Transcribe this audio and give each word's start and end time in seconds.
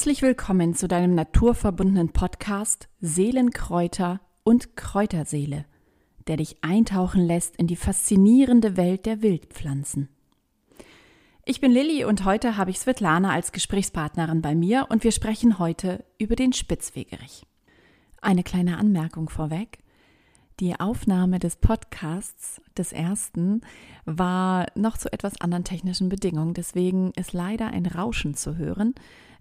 Herzlich 0.00 0.22
willkommen 0.22 0.74
zu 0.74 0.88
deinem 0.88 1.14
naturverbundenen 1.14 2.08
Podcast 2.08 2.88
Seelenkräuter 3.02 4.22
und 4.44 4.74
Kräuterseele, 4.74 5.66
der 6.26 6.38
dich 6.38 6.64
eintauchen 6.64 7.20
lässt 7.20 7.56
in 7.56 7.66
die 7.66 7.76
faszinierende 7.76 8.78
Welt 8.78 9.04
der 9.04 9.20
Wildpflanzen. 9.20 10.08
Ich 11.44 11.60
bin 11.60 11.70
Lilly 11.70 12.06
und 12.06 12.24
heute 12.24 12.56
habe 12.56 12.70
ich 12.70 12.78
Svetlana 12.78 13.30
als 13.30 13.52
Gesprächspartnerin 13.52 14.40
bei 14.40 14.54
mir 14.54 14.86
und 14.88 15.04
wir 15.04 15.12
sprechen 15.12 15.58
heute 15.58 16.02
über 16.16 16.34
den 16.34 16.54
Spitzwegerich. 16.54 17.46
Eine 18.22 18.42
kleine 18.42 18.78
Anmerkung 18.78 19.28
vorweg. 19.28 19.80
Die 20.60 20.80
Aufnahme 20.80 21.38
des 21.38 21.56
Podcasts 21.56 22.62
des 22.74 22.92
ersten 22.92 23.60
war 24.06 24.66
noch 24.74 24.96
zu 24.96 25.12
etwas 25.12 25.38
anderen 25.42 25.64
technischen 25.64 26.08
Bedingungen, 26.08 26.54
deswegen 26.54 27.12
ist 27.16 27.34
leider 27.34 27.66
ein 27.66 27.84
Rauschen 27.84 28.32
zu 28.32 28.56
hören. 28.56 28.94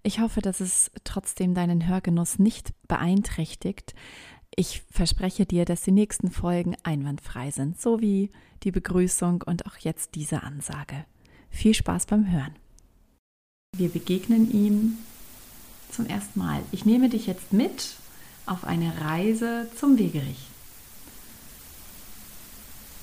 Ich 0.03 0.19
hoffe, 0.19 0.41
dass 0.41 0.61
es 0.61 0.91
trotzdem 1.03 1.53
deinen 1.53 1.87
Hörgenuss 1.87 2.39
nicht 2.39 2.73
beeinträchtigt. 2.87 3.93
Ich 4.55 4.81
verspreche 4.89 5.45
dir, 5.45 5.65
dass 5.65 5.81
die 5.81 5.91
nächsten 5.91 6.31
Folgen 6.31 6.75
einwandfrei 6.83 7.51
sind, 7.51 7.79
so 7.79 7.99
wie 7.99 8.31
die 8.63 8.71
Begrüßung 8.71 9.43
und 9.45 9.65
auch 9.65 9.77
jetzt 9.77 10.15
diese 10.15 10.43
Ansage. 10.43 11.05
Viel 11.49 11.73
Spaß 11.73 12.05
beim 12.05 12.31
Hören. 12.31 12.55
Wir 13.75 13.89
begegnen 13.89 14.51
ihm 14.51 14.97
zum 15.91 16.05
ersten 16.05 16.39
Mal. 16.39 16.61
Ich 16.71 16.85
nehme 16.85 17.09
dich 17.09 17.27
jetzt 17.27 17.53
mit 17.53 17.95
auf 18.45 18.63
eine 18.63 19.01
Reise 19.01 19.69
zum 19.75 19.97
Wegerich. 19.97 20.47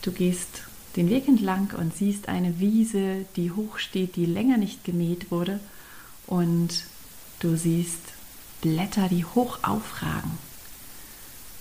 Du 0.02 0.12
gehst 0.12 0.62
den 0.96 1.10
Weg 1.10 1.28
entlang 1.28 1.72
und 1.78 1.94
siehst 1.94 2.28
eine 2.28 2.58
Wiese, 2.58 3.26
die 3.36 3.50
hoch 3.50 3.78
steht, 3.78 4.16
die 4.16 4.26
länger 4.26 4.56
nicht 4.56 4.84
gemäht 4.84 5.30
wurde 5.30 5.60
und 6.26 6.84
du 7.40 7.56
siehst 7.56 8.00
Blätter, 8.60 9.08
die 9.08 9.24
hoch 9.24 9.58
aufragen, 9.62 10.38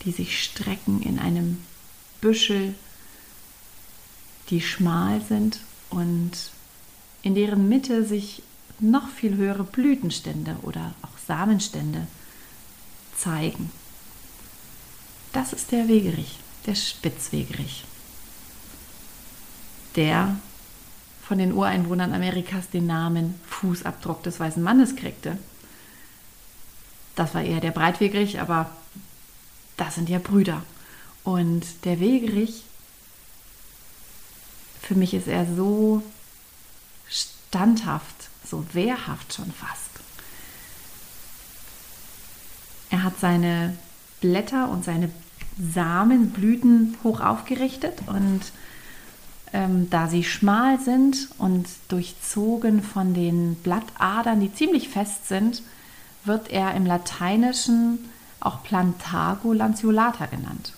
die 0.04 0.12
sich 0.12 0.44
strecken 0.44 1.02
in 1.02 1.20
einem 1.20 1.64
Büschel, 2.22 2.76
die 4.50 4.62
schmal 4.62 5.22
sind 5.22 5.60
und 5.90 6.32
in 7.22 7.36
deren 7.36 7.68
Mitte 7.70 8.06
sich 8.06 8.44
noch 8.80 9.10
viel 9.10 9.36
höhere 9.36 9.64
Blütenstände 9.64 10.58
oder 10.62 10.94
auch 11.02 11.18
Samenstände 11.28 12.08
zeigen. 13.18 13.72
Das 15.34 15.54
ist 15.54 15.72
der 15.72 15.88
Wegerich, 15.88 16.40
der 16.66 16.76
Spitzwegerich, 16.76 17.84
der 19.96 20.38
von 21.28 21.38
den 21.40 21.54
Ureinwohnern 21.54 22.14
Amerikas 22.14 22.70
den 22.70 22.86
Namen 22.86 23.40
Fußabdruck 23.48 24.22
des 24.24 24.40
weißen 24.40 24.62
Mannes 24.62 24.96
kriegte. 24.96 25.38
Das 27.16 27.34
war 27.34 27.42
eher 27.42 27.62
der 27.62 27.72
Breitwegerich, 27.72 28.40
aber 28.40 28.70
das 29.78 29.96
sind 29.96 30.10
ja 30.10 30.20
Brüder. 30.20 30.62
Und 31.24 31.64
der 31.86 32.00
Wegerich, 32.00 32.64
für 34.82 34.96
mich 34.96 35.16
ist 35.16 35.28
er 35.28 35.48
so 35.56 36.04
standhaft, 37.10 38.30
so 38.46 38.64
wehrhaft 38.74 39.34
schon 39.34 39.52
fast. 39.52 39.90
Er 42.92 43.02
hat 43.02 43.20
seine 43.20 43.76
Blätter 44.22 44.70
und 44.70 44.86
seine 44.86 45.10
Samenblüten 45.58 46.98
hoch 47.04 47.20
aufgerichtet 47.20 48.00
und 48.06 48.42
ähm, 49.56 49.90
da 49.90 50.10
sie 50.10 50.26
schmal 50.26 50.82
sind 50.82 51.30
und 51.38 51.66
durchzogen 51.88 52.84
von 52.84 53.14
den 53.14 53.56
Blattadern, 53.56 54.42
die 54.42 54.54
ziemlich 54.54 54.90
fest 54.90 55.30
sind, 55.30 55.64
wird 56.26 56.52
er 56.52 56.76
im 56.76 56.86
Lateinischen 56.86 58.00
auch 58.42 58.64
Plantago 58.64 59.54
lanceolata 59.54 60.26
genannt. 60.26 60.74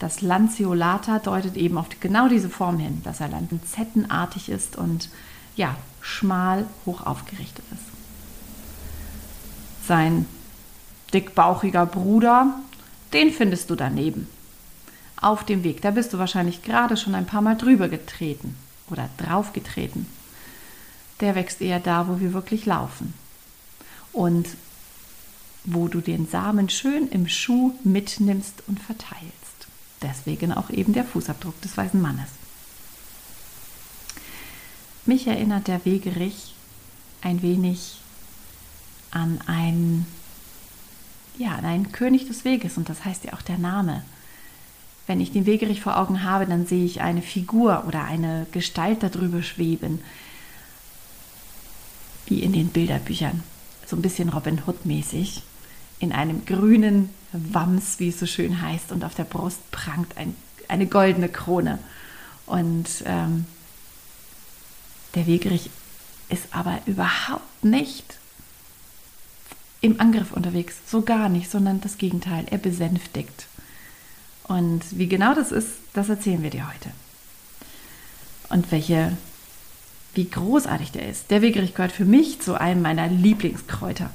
Das 0.00 0.22
Lanceolata 0.22 1.20
deutet 1.20 1.56
eben 1.56 1.78
auf 1.78 1.86
genau 2.00 2.26
diese 2.26 2.50
Form 2.50 2.78
hin, 2.78 3.00
dass 3.04 3.20
er 3.20 3.28
lanzettenartig 3.28 4.48
ist 4.48 4.76
und 4.76 5.08
ja, 5.54 5.76
schmal 6.00 6.66
hoch 6.84 7.06
aufgerichtet 7.06 7.64
ist. 7.70 9.86
Sein 9.86 10.26
dickbauchiger 11.14 11.86
Bruder, 11.86 12.58
den 13.12 13.30
findest 13.30 13.70
du 13.70 13.76
daneben 13.76 14.26
auf 15.22 15.44
dem 15.44 15.64
Weg. 15.64 15.80
Da 15.82 15.90
bist 15.90 16.12
du 16.12 16.18
wahrscheinlich 16.18 16.62
gerade 16.62 16.96
schon 16.96 17.14
ein 17.14 17.26
paar 17.26 17.42
Mal 17.42 17.56
drüber 17.56 17.88
getreten 17.88 18.56
oder 18.90 19.08
drauf 19.16 19.52
getreten. 19.52 20.06
Der 21.20 21.34
wächst 21.34 21.60
eher 21.60 21.80
da, 21.80 22.08
wo 22.08 22.20
wir 22.20 22.32
wirklich 22.32 22.66
laufen. 22.66 23.14
Und 24.12 24.48
wo 25.64 25.88
du 25.88 26.00
den 26.00 26.26
Samen 26.26 26.68
schön 26.68 27.08
im 27.08 27.28
Schuh 27.28 27.72
mitnimmst 27.84 28.64
und 28.66 28.80
verteilst. 28.80 29.22
Deswegen 30.02 30.52
auch 30.52 30.70
eben 30.70 30.92
der 30.92 31.04
Fußabdruck 31.04 31.60
des 31.60 31.76
weißen 31.76 32.00
Mannes. 32.00 32.28
Mich 35.06 35.26
erinnert 35.26 35.68
der 35.68 35.84
Wegerich 35.84 36.54
ein 37.22 37.42
wenig 37.42 38.00
an 39.12 39.40
einen, 39.46 40.06
ja, 41.38 41.52
an 41.52 41.64
einen 41.64 41.92
König 41.92 42.26
des 42.26 42.44
Weges 42.44 42.76
und 42.76 42.88
das 42.88 43.04
heißt 43.04 43.24
ja 43.24 43.34
auch 43.34 43.42
der 43.42 43.58
Name. 43.58 44.02
Wenn 45.06 45.20
ich 45.20 45.32
den 45.32 45.46
Wegerich 45.46 45.80
vor 45.80 45.98
Augen 45.98 46.22
habe, 46.22 46.46
dann 46.46 46.66
sehe 46.66 46.84
ich 46.84 47.00
eine 47.00 47.22
Figur 47.22 47.84
oder 47.86 48.04
eine 48.04 48.46
Gestalt 48.52 49.02
darüber 49.02 49.42
schweben, 49.42 50.00
wie 52.26 52.42
in 52.42 52.52
den 52.52 52.68
Bilderbüchern, 52.68 53.42
so 53.86 53.96
ein 53.96 54.02
bisschen 54.02 54.28
Robin 54.28 54.62
Hood 54.66 54.86
mäßig, 54.86 55.42
in 55.98 56.12
einem 56.12 56.44
grünen 56.44 57.10
Wams, 57.32 57.98
wie 57.98 58.08
es 58.08 58.20
so 58.20 58.26
schön 58.26 58.62
heißt, 58.62 58.92
und 58.92 59.04
auf 59.04 59.14
der 59.14 59.24
Brust 59.24 59.70
prangt 59.70 60.16
ein, 60.16 60.36
eine 60.68 60.86
goldene 60.86 61.28
Krone. 61.28 61.78
Und 62.46 63.02
ähm, 63.04 63.46
der 65.14 65.26
Wegerich 65.26 65.70
ist 66.28 66.46
aber 66.52 66.80
überhaupt 66.86 67.64
nicht 67.64 68.18
im 69.80 70.00
Angriff 70.00 70.32
unterwegs, 70.32 70.76
so 70.86 71.02
gar 71.02 71.28
nicht, 71.28 71.50
sondern 71.50 71.80
das 71.80 71.98
Gegenteil, 71.98 72.46
er 72.50 72.58
besänftigt. 72.58 73.46
Und 74.44 74.82
wie 74.98 75.08
genau 75.08 75.34
das 75.34 75.52
ist, 75.52 75.68
das 75.92 76.08
erzählen 76.08 76.42
wir 76.42 76.50
dir 76.50 76.68
heute. 76.68 76.90
Und 78.48 78.70
welche, 78.70 79.16
wie 80.14 80.28
großartig 80.28 80.92
der 80.92 81.08
ist. 81.08 81.30
Der 81.30 81.42
Wegerich 81.42 81.74
gehört 81.74 81.92
für 81.92 82.04
mich 82.04 82.40
zu 82.40 82.60
einem 82.60 82.82
meiner 82.82 83.08
Lieblingskräuter. 83.08 84.10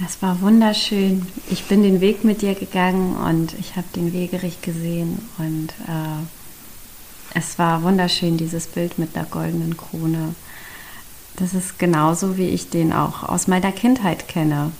Das 0.00 0.22
war 0.22 0.40
wunderschön. 0.42 1.26
Ich 1.50 1.64
bin 1.64 1.82
den 1.82 2.00
Weg 2.00 2.22
mit 2.22 2.40
dir 2.42 2.54
gegangen 2.54 3.16
und 3.16 3.54
ich 3.58 3.74
habe 3.74 3.86
den 3.96 4.12
Wegerich 4.12 4.62
gesehen 4.62 5.28
und 5.38 5.70
äh, 5.88 6.22
es 7.34 7.58
war 7.58 7.82
wunderschön, 7.82 8.36
dieses 8.36 8.68
Bild 8.68 8.98
mit 8.98 9.16
der 9.16 9.24
goldenen 9.24 9.76
Krone. 9.76 10.34
Das 11.36 11.52
ist 11.52 11.78
genauso, 11.78 12.36
wie 12.36 12.48
ich 12.48 12.70
den 12.70 12.92
auch 12.92 13.24
aus 13.24 13.48
meiner 13.48 13.72
Kindheit 13.72 14.28
kenne. 14.28 14.72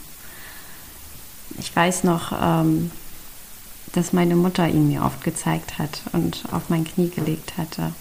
Ich 1.58 1.74
weiß 1.74 2.04
noch, 2.04 2.32
ähm, 2.40 2.90
dass 3.92 4.12
meine 4.12 4.36
Mutter 4.36 4.68
ihn 4.68 4.88
mir 4.88 5.02
oft 5.02 5.22
gezeigt 5.24 5.78
hat 5.78 6.02
und 6.12 6.44
auf 6.52 6.68
mein 6.68 6.84
Knie 6.84 7.10
gelegt 7.10 7.56
hatte, 7.56 7.92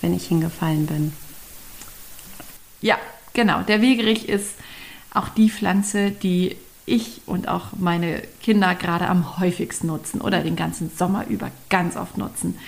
wenn 0.00 0.14
ich 0.14 0.26
hingefallen 0.26 0.86
bin. 0.86 1.12
Ja, 2.80 2.98
genau. 3.32 3.62
Der 3.62 3.80
Wegerich 3.80 4.28
ist 4.28 4.54
auch 5.12 5.28
die 5.28 5.50
Pflanze, 5.50 6.10
die 6.10 6.56
ich 6.86 7.22
und 7.26 7.48
auch 7.48 7.68
meine 7.78 8.22
Kinder 8.42 8.74
gerade 8.74 9.08
am 9.08 9.38
häufigsten 9.38 9.86
nutzen 9.86 10.20
oder 10.20 10.42
den 10.42 10.56
ganzen 10.56 10.90
Sommer 10.94 11.26
über 11.28 11.50
ganz 11.70 11.96
oft 11.96 12.18
nutzen. 12.18 12.58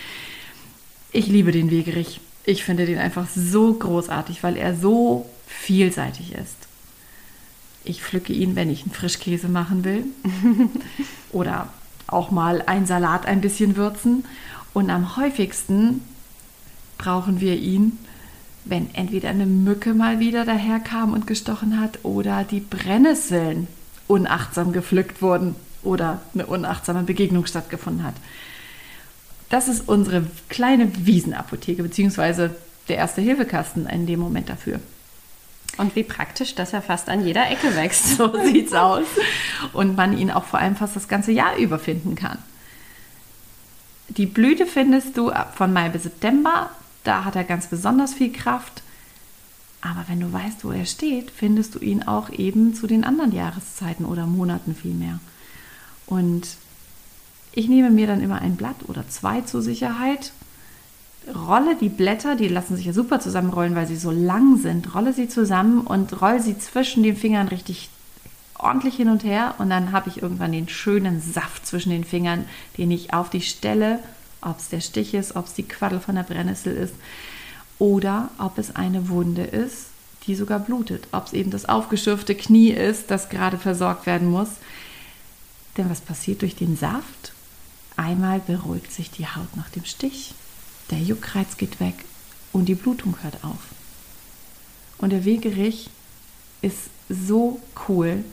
Ich 1.12 1.26
liebe 1.26 1.52
den 1.52 1.70
Wegerich. 1.70 2.20
Ich 2.44 2.64
finde 2.64 2.86
den 2.86 2.98
einfach 2.98 3.28
so 3.34 3.74
großartig, 3.74 4.42
weil 4.42 4.56
er 4.56 4.74
so 4.74 5.28
vielseitig 5.46 6.32
ist. 6.32 6.56
Ich 7.84 8.02
pflücke 8.02 8.32
ihn, 8.32 8.56
wenn 8.56 8.70
ich 8.70 8.82
einen 8.82 8.92
Frischkäse 8.92 9.48
machen 9.48 9.84
will 9.84 10.04
oder 11.32 11.72
auch 12.06 12.30
mal 12.30 12.62
ein 12.66 12.86
Salat 12.86 13.26
ein 13.26 13.40
bisschen 13.40 13.76
würzen. 13.76 14.24
Und 14.72 14.90
am 14.90 15.16
häufigsten 15.16 16.02
brauchen 16.98 17.40
wir 17.40 17.56
ihn, 17.56 17.98
wenn 18.64 18.94
entweder 18.94 19.30
eine 19.30 19.46
Mücke 19.46 19.94
mal 19.94 20.18
wieder 20.18 20.44
daherkam 20.44 21.12
und 21.12 21.26
gestochen 21.26 21.80
hat 21.80 22.00
oder 22.02 22.44
die 22.44 22.60
Brennnesseln 22.60 23.68
unachtsam 24.08 24.72
gepflückt 24.72 25.22
wurden 25.22 25.54
oder 25.82 26.20
eine 26.34 26.46
unachtsame 26.46 27.02
Begegnung 27.02 27.46
stattgefunden 27.46 28.04
hat. 28.04 28.14
Das 29.48 29.68
ist 29.68 29.88
unsere 29.88 30.24
kleine 30.48 30.90
Wiesenapotheke, 31.06 31.82
beziehungsweise 31.82 32.56
der 32.88 32.96
erste 32.96 33.20
Hilfekasten 33.20 33.86
in 33.86 34.06
dem 34.06 34.20
Moment 34.20 34.48
dafür. 34.48 34.80
Und 35.78 35.94
wie 35.94 36.04
praktisch, 36.04 36.54
dass 36.54 36.72
er 36.72 36.80
fast 36.80 37.08
an 37.08 37.24
jeder 37.24 37.50
Ecke 37.50 37.76
wächst. 37.76 38.16
So 38.16 38.32
sieht's 38.44 38.72
aus. 38.72 39.06
Und 39.72 39.96
man 39.96 40.16
ihn 40.16 40.30
auch 40.30 40.44
vor 40.44 40.58
allem 40.58 40.76
fast 40.76 40.96
das 40.96 41.08
ganze 41.08 41.32
Jahr 41.32 41.56
über 41.56 41.78
finden 41.78 42.14
kann. 42.14 42.38
Die 44.08 44.26
Blüte 44.26 44.66
findest 44.66 45.16
du 45.16 45.32
von 45.54 45.72
Mai 45.72 45.88
bis 45.90 46.04
September. 46.04 46.70
Da 47.04 47.24
hat 47.24 47.36
er 47.36 47.44
ganz 47.44 47.66
besonders 47.66 48.14
viel 48.14 48.32
Kraft. 48.32 48.82
Aber 49.82 50.04
wenn 50.08 50.20
du 50.20 50.32
weißt, 50.32 50.64
wo 50.64 50.70
er 50.70 50.86
steht, 50.86 51.30
findest 51.30 51.74
du 51.74 51.78
ihn 51.78 52.02
auch 52.02 52.30
eben 52.30 52.74
zu 52.74 52.86
den 52.86 53.04
anderen 53.04 53.32
Jahreszeiten 53.32 54.04
oder 54.04 54.26
Monaten 54.26 54.74
vielmehr. 54.74 55.20
Und 56.06 56.48
ich 57.52 57.68
nehme 57.68 57.90
mir 57.90 58.06
dann 58.06 58.22
immer 58.22 58.40
ein 58.40 58.56
Blatt 58.56 58.76
oder 58.86 59.08
zwei 59.08 59.42
zur 59.42 59.62
Sicherheit, 59.62 60.32
rolle 61.34 61.76
die 61.76 61.88
Blätter, 61.88 62.36
die 62.36 62.48
lassen 62.48 62.76
sich 62.76 62.86
ja 62.86 62.92
super 62.92 63.20
zusammenrollen, 63.20 63.74
weil 63.74 63.86
sie 63.86 63.96
so 63.96 64.10
lang 64.10 64.58
sind, 64.58 64.94
rolle 64.94 65.12
sie 65.12 65.28
zusammen 65.28 65.80
und 65.80 66.20
roll 66.20 66.40
sie 66.40 66.58
zwischen 66.58 67.02
den 67.02 67.16
Fingern 67.16 67.48
richtig 67.48 67.90
ordentlich 68.58 68.96
hin 68.96 69.08
und 69.08 69.24
her 69.24 69.54
und 69.58 69.70
dann 69.70 69.92
habe 69.92 70.08
ich 70.08 70.22
irgendwann 70.22 70.52
den 70.52 70.68
schönen 70.68 71.20
Saft 71.20 71.66
zwischen 71.66 71.90
den 71.90 72.04
Fingern, 72.04 72.46
den 72.78 72.90
ich 72.90 73.12
auf 73.12 73.30
die 73.30 73.42
Stelle, 73.42 73.98
ob 74.40 74.58
es 74.58 74.68
der 74.68 74.80
Stich 74.80 75.14
ist, 75.14 75.36
ob 75.36 75.46
es 75.46 75.54
die 75.54 75.64
Quaddel 75.64 76.00
von 76.00 76.14
der 76.14 76.22
Brennnessel 76.22 76.74
ist 76.74 76.94
oder 77.78 78.30
ob 78.38 78.58
es 78.58 78.74
eine 78.74 79.08
Wunde 79.08 79.42
ist, 79.42 79.86
die 80.26 80.34
sogar 80.34 80.58
blutet, 80.58 81.08
ob 81.12 81.26
es 81.26 81.32
eben 81.32 81.50
das 81.50 81.66
aufgeschürfte 81.66 82.34
Knie 82.34 82.70
ist, 82.70 83.10
das 83.10 83.28
gerade 83.28 83.58
versorgt 83.58 84.06
werden 84.06 84.30
muss. 84.30 84.48
Denn 85.76 85.90
was 85.90 86.00
passiert 86.00 86.42
durch 86.42 86.56
den 86.56 86.76
Saft? 86.76 87.32
Einmal 87.96 88.40
beruhigt 88.40 88.92
sich 88.92 89.10
die 89.10 89.26
Haut 89.26 89.56
nach 89.56 89.68
dem 89.70 89.84
Stich, 89.84 90.34
der 90.90 90.98
Juckreiz 90.98 91.56
geht 91.56 91.80
weg 91.80 91.94
und 92.52 92.66
die 92.66 92.74
Blutung 92.74 93.16
hört 93.22 93.42
auf. 93.44 93.58
Und 94.98 95.10
der 95.10 95.24
Wegerich 95.24 95.90
ist 96.62 96.90
so 97.08 97.60
cool, 97.88 98.24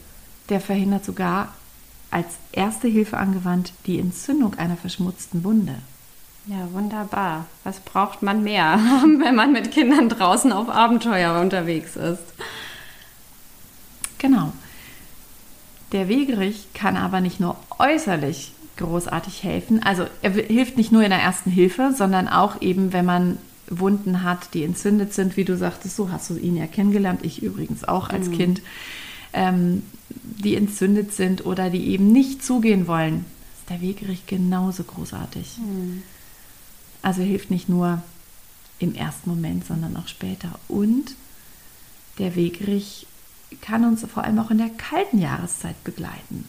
der 0.50 0.62
verhindert 0.62 1.06
sogar 1.06 1.54
als 2.12 2.28
erste 2.52 2.88
Hilfe 2.88 3.18
angewandt 3.18 3.74
die 3.86 4.00
Entzündung 4.00 4.56
einer 4.56 4.78
verschmutzten 4.78 5.44
Wunde. 5.44 5.76
Ja, 6.46 6.72
wunderbar. 6.74 7.46
Was 7.64 7.80
braucht 7.80 8.22
man 8.22 8.44
mehr, 8.44 8.78
wenn 9.20 9.36
man 9.36 9.52
mit 9.52 9.72
Kindern 9.72 10.10
draußen 10.10 10.52
auf 10.52 10.70
Abenteuer 10.70 11.40
unterwegs 11.40 11.96
ist? 11.96 12.24
Genau. 14.18 14.54
Der 15.92 16.08
Wegerich 16.08 16.68
kann 16.74 16.98
aber 16.98 17.22
nicht 17.22 17.40
nur 17.40 17.58
äußerlich 17.78 18.52
großartig 18.78 19.44
helfen. 19.44 19.84
Also 19.84 20.06
er 20.22 20.32
hilft 20.32 20.78
nicht 20.78 20.92
nur 20.92 21.04
in 21.04 21.10
der 21.10 21.20
ersten 21.20 21.52
Hilfe, 21.52 21.94
sondern 21.96 22.28
auch 22.28 22.62
eben, 22.62 22.94
wenn 22.94 23.06
man 23.06 23.38
Wunden 23.70 24.24
hat, 24.24 24.54
die 24.54 24.64
entzündet 24.64 25.14
sind, 25.14 25.38
wie 25.38 25.46
du 25.46 25.58
sagtest, 25.58 25.96
so 25.96 26.12
hast 26.12 26.30
du 26.30 26.38
ihn 26.38 26.58
ja 26.58 26.68
kennengelernt, 26.68 27.22
ich 27.24 27.42
übrigens 27.44 27.84
auch 27.84 28.10
als 28.10 28.28
mhm. 28.28 28.34
Kind, 28.34 28.62
ähm, 29.34 29.84
die 30.10 30.56
entzündet 30.56 31.14
sind 31.14 31.46
oder 31.46 31.70
die 31.70 31.88
eben 31.88 32.12
nicht 32.12 32.44
zugehen 32.44 32.88
wollen, 32.88 33.26
ist 33.60 33.70
der 33.70 33.82
Wegerich 33.82 34.26
genauso 34.26 34.84
großartig. 34.84 35.58
Mhm. 35.58 36.04
Also 37.02 37.22
hilft 37.22 37.52
nicht 37.52 37.70
nur 37.70 38.02
im 38.80 38.96
ersten 38.96 39.30
Moment, 39.30 39.66
sondern 39.66 39.96
auch 39.98 40.08
später. 40.08 40.60
Und 40.68 41.16
der 42.20 42.36
Wegerich 42.36 43.08
kann 43.62 43.86
uns 43.86 44.06
vor 44.06 44.24
allem 44.24 44.40
auch 44.40 44.52
in 44.52 44.58
der 44.58 44.70
kalten 44.70 45.20
Jahreszeit 45.20 45.82
begleiten. 45.84 46.46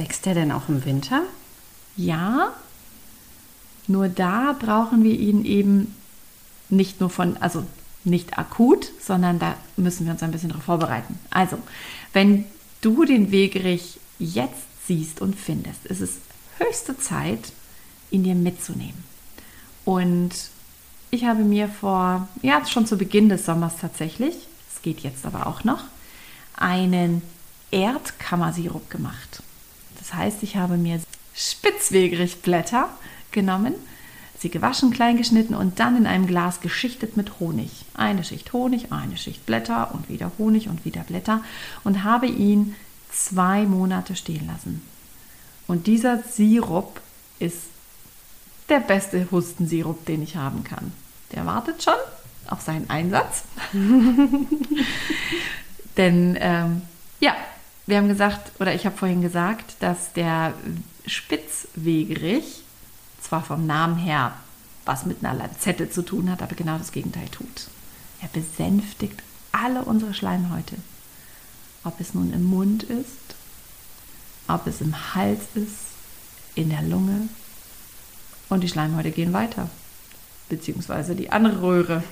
Wächst 0.00 0.24
der 0.24 0.34
denn 0.34 0.50
auch 0.50 0.70
im 0.70 0.86
Winter? 0.86 1.24
Ja, 1.94 2.54
nur 3.86 4.08
da 4.08 4.56
brauchen 4.58 5.04
wir 5.04 5.12
ihn 5.12 5.44
eben 5.44 5.94
nicht 6.70 7.00
nur 7.00 7.10
von, 7.10 7.36
also 7.36 7.66
nicht 8.02 8.38
akut, 8.38 8.90
sondern 8.98 9.38
da 9.38 9.56
müssen 9.76 10.06
wir 10.06 10.12
uns 10.12 10.22
ein 10.22 10.30
bisschen 10.30 10.48
darauf 10.48 10.64
vorbereiten. 10.64 11.18
Also, 11.28 11.58
wenn 12.14 12.46
du 12.80 13.04
den 13.04 13.30
Wegerich 13.30 14.00
jetzt 14.18 14.86
siehst 14.86 15.20
und 15.20 15.36
findest, 15.36 15.84
ist 15.84 16.00
es 16.00 16.12
höchste 16.56 16.96
Zeit, 16.96 17.52
ihn 18.10 18.24
dir 18.24 18.34
mitzunehmen. 18.34 19.04
Und 19.84 20.30
ich 21.10 21.26
habe 21.26 21.44
mir 21.44 21.68
vor, 21.68 22.26
ja, 22.40 22.64
schon 22.64 22.86
zu 22.86 22.96
Beginn 22.96 23.28
des 23.28 23.44
Sommers 23.44 23.74
tatsächlich, 23.78 24.34
es 24.74 24.80
geht 24.80 25.00
jetzt 25.00 25.26
aber 25.26 25.46
auch 25.46 25.62
noch, 25.62 25.84
einen 26.56 27.20
Erdkammersirup 27.70 28.88
gemacht. 28.88 29.42
Das 30.10 30.18
heißt, 30.18 30.42
ich 30.42 30.56
habe 30.56 30.76
mir 30.76 31.00
Spitzwegerichblätter 31.34 32.88
genommen, 33.30 33.74
sie 34.38 34.50
gewaschen, 34.50 34.90
klein 34.90 35.16
geschnitten 35.16 35.54
und 35.54 35.78
dann 35.78 35.96
in 35.96 36.06
einem 36.06 36.26
Glas 36.26 36.60
geschichtet 36.60 37.16
mit 37.16 37.38
Honig. 37.38 37.84
Eine 37.94 38.24
Schicht 38.24 38.52
Honig, 38.52 38.90
eine 38.90 39.16
Schicht 39.16 39.46
Blätter 39.46 39.94
und 39.94 40.08
wieder 40.08 40.32
Honig 40.36 40.68
und 40.68 40.84
wieder 40.84 41.02
Blätter 41.02 41.44
und 41.84 42.02
habe 42.02 42.26
ihn 42.26 42.74
zwei 43.12 43.66
Monate 43.66 44.16
stehen 44.16 44.48
lassen. 44.48 44.82
Und 45.68 45.86
dieser 45.86 46.24
Sirup 46.24 47.00
ist 47.38 47.58
der 48.68 48.80
beste 48.80 49.28
Hustensirup, 49.30 50.04
den 50.06 50.22
ich 50.22 50.34
haben 50.34 50.64
kann. 50.64 50.92
Der 51.32 51.46
wartet 51.46 51.84
schon 51.84 51.94
auf 52.48 52.62
seinen 52.62 52.90
Einsatz. 52.90 53.44
Denn 55.96 56.36
ähm, 56.40 56.82
ja, 57.20 57.36
wir 57.90 57.98
haben 57.98 58.08
gesagt, 58.08 58.52
oder 58.60 58.74
ich 58.74 58.86
habe 58.86 58.96
vorhin 58.96 59.20
gesagt, 59.20 59.76
dass 59.80 60.12
der 60.12 60.54
Spitzwegerich 61.06 62.62
zwar 63.20 63.42
vom 63.42 63.66
Namen 63.66 63.96
her 63.96 64.34
was 64.86 65.06
mit 65.06 65.24
einer 65.24 65.34
Lanzette 65.34 65.90
zu 65.90 66.02
tun 66.02 66.30
hat, 66.30 66.42
aber 66.42 66.56
genau 66.56 66.78
das 66.78 66.92
Gegenteil 66.92 67.28
tut. 67.28 67.68
Er 68.20 68.28
besänftigt 68.28 69.22
alle 69.52 69.84
unsere 69.84 70.14
Schleimhäute. 70.14 70.76
Ob 71.84 72.00
es 72.00 72.14
nun 72.14 72.32
im 72.32 72.44
Mund 72.44 72.82
ist, 72.82 73.36
ob 74.48 74.66
es 74.66 74.80
im 74.80 75.14
Hals 75.14 75.42
ist, 75.54 75.76
in 76.54 76.70
der 76.70 76.82
Lunge. 76.82 77.28
Und 78.48 78.62
die 78.62 78.68
Schleimhäute 78.68 79.12
gehen 79.12 79.32
weiter. 79.32 79.70
Beziehungsweise 80.48 81.14
die 81.14 81.30
andere 81.30 81.62
Röhre. 81.62 82.02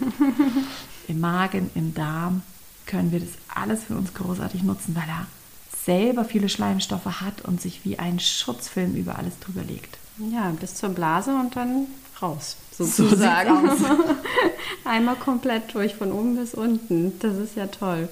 Im 1.08 1.20
Magen, 1.20 1.70
im 1.74 1.94
Darm 1.94 2.42
können 2.84 3.12
wir 3.12 3.20
das 3.20 3.30
alles 3.52 3.84
für 3.84 3.96
uns 3.96 4.12
großartig 4.12 4.62
nutzen, 4.62 4.94
weil 4.94 5.08
er 5.08 5.26
selber 5.88 6.26
viele 6.26 6.50
Schleimstoffe 6.50 7.22
hat 7.22 7.40
und 7.46 7.62
sich 7.62 7.82
wie 7.82 7.98
ein 7.98 8.20
Schutzfilm 8.20 8.94
über 8.94 9.18
alles 9.18 9.38
drüber 9.40 9.62
legt. 9.62 9.96
Ja, 10.18 10.52
bis 10.60 10.74
zur 10.74 10.90
Blase 10.90 11.30
und 11.30 11.56
dann 11.56 11.86
raus, 12.20 12.56
sozusagen. 12.76 13.70
So 13.74 13.86
Einmal 14.84 15.14
komplett 15.14 15.72
durch, 15.72 15.94
von 15.94 16.12
oben 16.12 16.36
bis 16.36 16.52
unten. 16.52 17.18
Das 17.20 17.38
ist 17.38 17.56
ja 17.56 17.68
toll. 17.68 18.10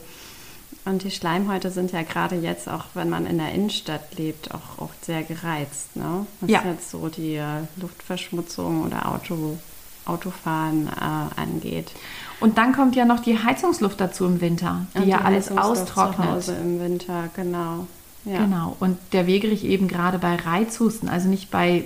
Und 0.86 1.02
die 1.02 1.10
Schleimhäute 1.10 1.70
sind 1.70 1.92
ja 1.92 2.00
gerade 2.00 2.36
jetzt, 2.36 2.66
auch 2.66 2.86
wenn 2.94 3.10
man 3.10 3.26
in 3.26 3.36
der 3.36 3.52
Innenstadt 3.52 4.16
lebt, 4.16 4.54
auch 4.54 4.78
oft 4.78 5.04
sehr 5.04 5.22
gereizt. 5.22 5.96
Ne? 5.96 6.26
Was 6.40 6.50
ja. 6.50 6.62
jetzt 6.64 6.90
so 6.90 7.08
die 7.08 7.34
äh, 7.34 7.64
Luftverschmutzung 7.76 8.84
oder 8.84 9.06
Auto, 9.06 9.58
Autofahren 10.06 10.88
äh, 10.88 11.40
angeht. 11.40 11.92
Und 12.40 12.58
dann 12.58 12.72
kommt 12.72 12.96
ja 12.96 13.04
noch 13.04 13.20
die 13.20 13.38
Heizungsluft 13.38 14.00
dazu 14.00 14.26
im 14.26 14.40
Winter, 14.40 14.86
die, 14.94 15.02
die 15.02 15.08
ja 15.08 15.22
alles 15.22 15.50
austrocknet. 15.50 16.26
Zu 16.26 16.32
Hause 16.32 16.56
im 16.62 16.80
Winter, 16.80 17.28
genau. 17.34 17.86
Ja. 18.24 18.38
Genau. 18.38 18.76
Und 18.80 18.98
der 19.12 19.26
Wegerich 19.26 19.64
eben 19.64 19.88
gerade 19.88 20.18
bei 20.18 20.34
Reizhusten, 20.34 21.08
also 21.08 21.28
nicht 21.28 21.50
bei 21.50 21.84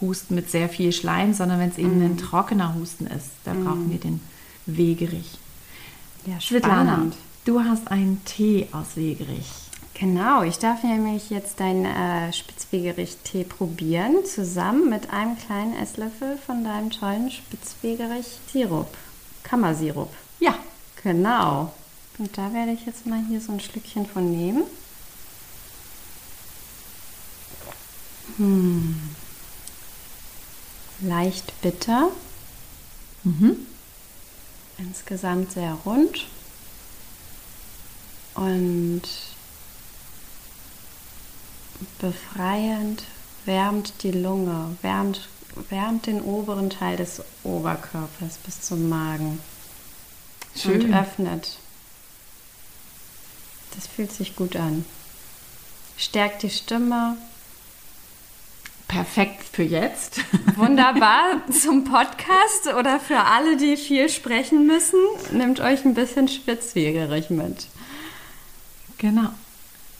Husten 0.00 0.34
mit 0.34 0.50
sehr 0.50 0.68
viel 0.68 0.92
Schleim, 0.92 1.34
sondern 1.34 1.58
wenn 1.58 1.70
es 1.70 1.78
eben 1.78 1.98
mm. 1.98 2.04
ein 2.04 2.16
trockener 2.18 2.74
Husten 2.74 3.06
ist, 3.06 3.30
da 3.44 3.52
mm. 3.52 3.64
brauchen 3.64 3.90
wir 3.90 3.98
den 3.98 4.20
Wegerich. 4.66 5.38
Ja, 6.26 6.40
Svetlana, 6.40 7.06
du 7.44 7.60
hast 7.60 7.90
einen 7.90 8.22
Tee 8.24 8.68
aus 8.72 8.96
Wegerich. 8.96 9.65
Genau, 9.98 10.42
ich 10.42 10.58
darf 10.58 10.82
nämlich 10.82 11.30
jetzt 11.30 11.58
deinen 11.58 11.86
äh, 11.86 12.32
Spitzwegerich-Tee 12.32 13.44
probieren, 13.44 14.24
zusammen 14.26 14.90
mit 14.90 15.10
einem 15.10 15.38
kleinen 15.38 15.74
Esslöffel 15.76 16.36
von 16.38 16.64
deinem 16.64 16.90
tollen 16.90 17.30
Spitzwegerich-Sirup. 17.30 18.94
Kammersirup. 19.42 20.12
Ja. 20.38 20.54
Genau. 21.06 21.72
Und 22.18 22.36
da 22.36 22.52
werde 22.52 22.72
ich 22.72 22.84
jetzt 22.84 23.06
mal 23.06 23.22
hier 23.28 23.40
so 23.40 23.52
ein 23.52 23.60
Schlückchen 23.60 24.06
von 24.06 24.28
nehmen. 24.28 24.64
Hm. 28.38 29.00
Leicht 31.00 31.60
bitter. 31.60 32.08
Mhm. 33.22 33.66
Insgesamt 34.78 35.52
sehr 35.52 35.78
rund. 35.84 36.26
Und 38.34 39.02
befreiend, 42.00 43.04
wärmt 43.44 44.02
die 44.02 44.12
Lunge, 44.12 44.76
wärmt 44.82 45.28
wärmt 45.70 46.06
den 46.06 46.20
oberen 46.20 46.70
Teil 46.70 46.96
des 46.96 47.22
Oberkörpers 47.42 48.38
bis 48.44 48.60
zum 48.60 48.88
Magen 48.88 49.40
Schön. 50.54 50.86
und 50.86 50.94
öffnet. 50.94 51.58
Das 53.74 53.86
fühlt 53.86 54.12
sich 54.12 54.36
gut 54.36 54.56
an. 54.56 54.84
Stärkt 55.96 56.42
die 56.42 56.50
Stimme. 56.50 57.16
Perfekt 58.88 59.42
für 59.50 59.64
jetzt. 59.64 60.20
Wunderbar 60.56 61.42
zum 61.50 61.84
Podcast 61.84 62.68
oder 62.78 63.00
für 63.00 63.18
alle, 63.18 63.56
die 63.56 63.76
viel 63.76 64.08
sprechen 64.08 64.66
müssen. 64.66 65.00
Nehmt 65.32 65.60
euch 65.60 65.84
ein 65.84 65.94
bisschen 65.94 66.28
spitzwegerig 66.28 67.30
mit. 67.30 67.66
Genau. 68.98 69.30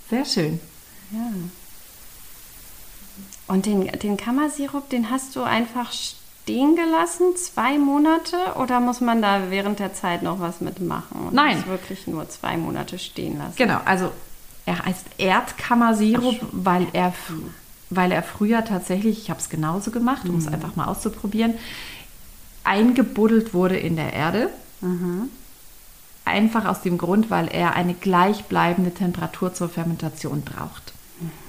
Sehr 0.09 0.25
schön. 0.25 0.61
Ja. 1.11 1.33
Und 3.46 3.66
den, 3.66 3.87
den 3.87 4.16
Kammersirup, 4.16 4.88
den 4.90 5.11
hast 5.11 5.37
du 5.37 5.42
einfach 5.42 5.92
stehen 5.92 6.76
gelassen, 6.76 7.37
zwei 7.37 7.78
Monate, 7.78 8.37
oder 8.56 8.80
muss 8.80 9.00
man 9.00 9.23
da 9.23 9.50
während 9.50 9.78
der 9.78 9.94
Zeit 9.94 10.23
noch 10.23 10.40
was 10.40 10.61
mitmachen? 10.61 11.28
Und 11.28 11.35
Nein. 11.35 11.64
wirklich 11.66 12.06
nur 12.06 12.28
zwei 12.28 12.56
Monate 12.56 12.99
stehen 12.99 13.38
lassen. 13.38 13.56
Genau, 13.56 13.80
also 13.85 14.11
er 14.64 14.85
heißt 14.85 15.06
Erdkammersirup, 15.18 16.40
weil 16.52 16.88
er, 16.92 17.12
weil 17.90 18.12
er 18.12 18.23
früher 18.23 18.64
tatsächlich, 18.64 19.18
ich 19.18 19.30
habe 19.30 19.40
es 19.40 19.49
genauso 19.49 19.90
gemacht, 19.90 20.28
um 20.28 20.37
es 20.37 20.49
einfach 20.49 20.75
mal 20.76 20.87
auszuprobieren, 20.87 21.54
eingebuddelt 22.64 23.54
wurde 23.54 23.76
in 23.76 23.94
der 23.96 24.12
Erde. 24.12 24.50
Einfach 26.25 26.64
aus 26.64 26.82
dem 26.82 26.99
Grund, 26.99 27.30
weil 27.30 27.46
er 27.46 27.75
eine 27.75 27.94
gleichbleibende 27.94 28.92
Temperatur 28.92 29.54
zur 29.54 29.68
Fermentation 29.68 30.42
braucht. 30.42 30.92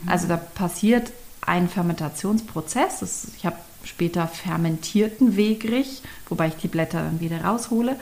Also 0.05 0.27
da 0.27 0.38
passiert 0.38 1.12
ein 1.48 1.68
Fermentationsprozess. 1.70 3.00
Das, 3.00 3.27
ich 3.36 3.46
habe 3.46 3.56
später 3.84 4.27
fermentierten 4.27 5.36
Wegrich, 5.36 6.01
wobei 6.30 6.50
ich 6.50 6.56
die 6.56 6.68
Blätter 6.68 7.01
dann 7.04 7.20
wieder 7.20 7.44
raushole. 7.44 7.96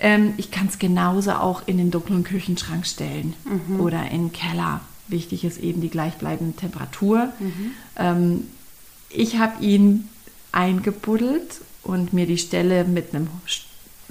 Ähm, 0.00 0.34
ich 0.36 0.50
kann 0.50 0.68
es 0.68 0.78
genauso 0.78 1.32
auch 1.32 1.62
in 1.66 1.76
den 1.78 1.90
dunklen 1.90 2.22
Küchenschrank 2.24 2.86
stellen 2.86 3.34
oder 3.78 4.10
in 4.10 4.28
den 4.28 4.32
Keller. 4.32 4.80
Wichtig 5.08 5.44
ist 5.44 5.58
eben 5.58 5.80
die 5.80 5.88
gleichbleibende 5.90 6.56
Temperatur. 6.56 7.32
Ähm, 7.96 8.46
ich 9.10 9.38
habe 9.38 9.62
ihn 9.64 10.08
eingebuddelt 10.52 11.60
und 11.82 12.12
mir 12.12 12.26
die 12.26 12.38
Stelle 12.38 12.84
mit 12.84 13.14
einem 13.14 13.28
St- 13.46 13.62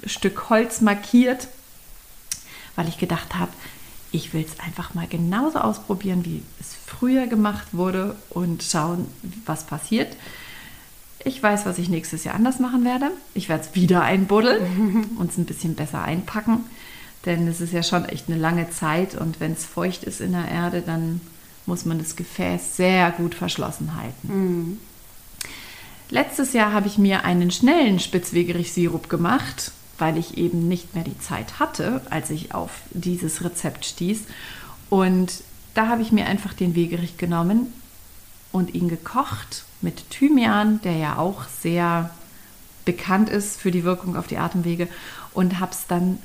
Stück 0.08 0.50
Holz 0.50 0.80
markiert, 0.82 1.48
weil 2.76 2.88
ich 2.88 2.98
gedacht 2.98 3.34
habe, 3.34 3.52
ich 4.16 4.32
will 4.32 4.44
es 4.44 4.58
einfach 4.60 4.94
mal 4.94 5.06
genauso 5.06 5.58
ausprobieren, 5.58 6.24
wie 6.24 6.42
es 6.58 6.74
früher 6.74 7.26
gemacht 7.26 7.68
wurde 7.72 8.16
und 8.30 8.62
schauen, 8.62 9.06
was 9.44 9.64
passiert. 9.64 10.16
Ich 11.24 11.42
weiß, 11.42 11.66
was 11.66 11.78
ich 11.78 11.88
nächstes 11.88 12.24
Jahr 12.24 12.34
anders 12.34 12.58
machen 12.58 12.84
werde. 12.84 13.10
Ich 13.34 13.48
werde 13.48 13.64
es 13.64 13.74
wieder 13.74 14.02
einbuddeln 14.02 15.10
und 15.18 15.30
es 15.30 15.38
ein 15.38 15.44
bisschen 15.44 15.74
besser 15.74 16.02
einpacken, 16.02 16.64
denn 17.24 17.46
es 17.46 17.60
ist 17.60 17.72
ja 17.72 17.82
schon 17.82 18.04
echt 18.06 18.28
eine 18.28 18.38
lange 18.38 18.70
Zeit 18.70 19.14
und 19.14 19.40
wenn 19.40 19.52
es 19.52 19.64
feucht 19.64 20.04
ist 20.04 20.20
in 20.20 20.32
der 20.32 20.48
Erde, 20.48 20.82
dann 20.82 21.20
muss 21.66 21.84
man 21.84 21.98
das 21.98 22.16
Gefäß 22.16 22.76
sehr 22.76 23.10
gut 23.10 23.34
verschlossen 23.34 23.96
halten. 23.96 24.80
Letztes 26.08 26.52
Jahr 26.52 26.72
habe 26.72 26.86
ich 26.86 26.98
mir 26.98 27.24
einen 27.24 27.50
schnellen 27.50 27.98
Spitzwegerich-Sirup 27.98 29.08
gemacht, 29.08 29.72
weil 29.98 30.16
ich 30.18 30.36
eben 30.36 30.68
nicht 30.68 30.94
mehr 30.94 31.04
die 31.04 31.18
Zeit 31.18 31.58
hatte, 31.58 32.00
als 32.10 32.30
ich 32.30 32.54
auf 32.54 32.70
dieses 32.90 33.44
Rezept 33.44 33.84
stieß. 33.84 34.24
Und 34.90 35.42
da 35.74 35.88
habe 35.88 36.02
ich 36.02 36.12
mir 36.12 36.26
einfach 36.26 36.52
den 36.52 36.74
Wegerich 36.74 37.16
genommen 37.16 37.72
und 38.52 38.74
ihn 38.74 38.88
gekocht 38.88 39.64
mit 39.80 40.10
Thymian, 40.10 40.80
der 40.82 40.96
ja 40.96 41.18
auch 41.18 41.44
sehr 41.60 42.10
bekannt 42.84 43.28
ist 43.28 43.60
für 43.60 43.70
die 43.70 43.84
Wirkung 43.84 44.16
auf 44.16 44.26
die 44.26 44.38
Atemwege, 44.38 44.88
und 45.34 45.60
habe 45.60 45.72
es 45.72 45.86
dann 45.86 46.18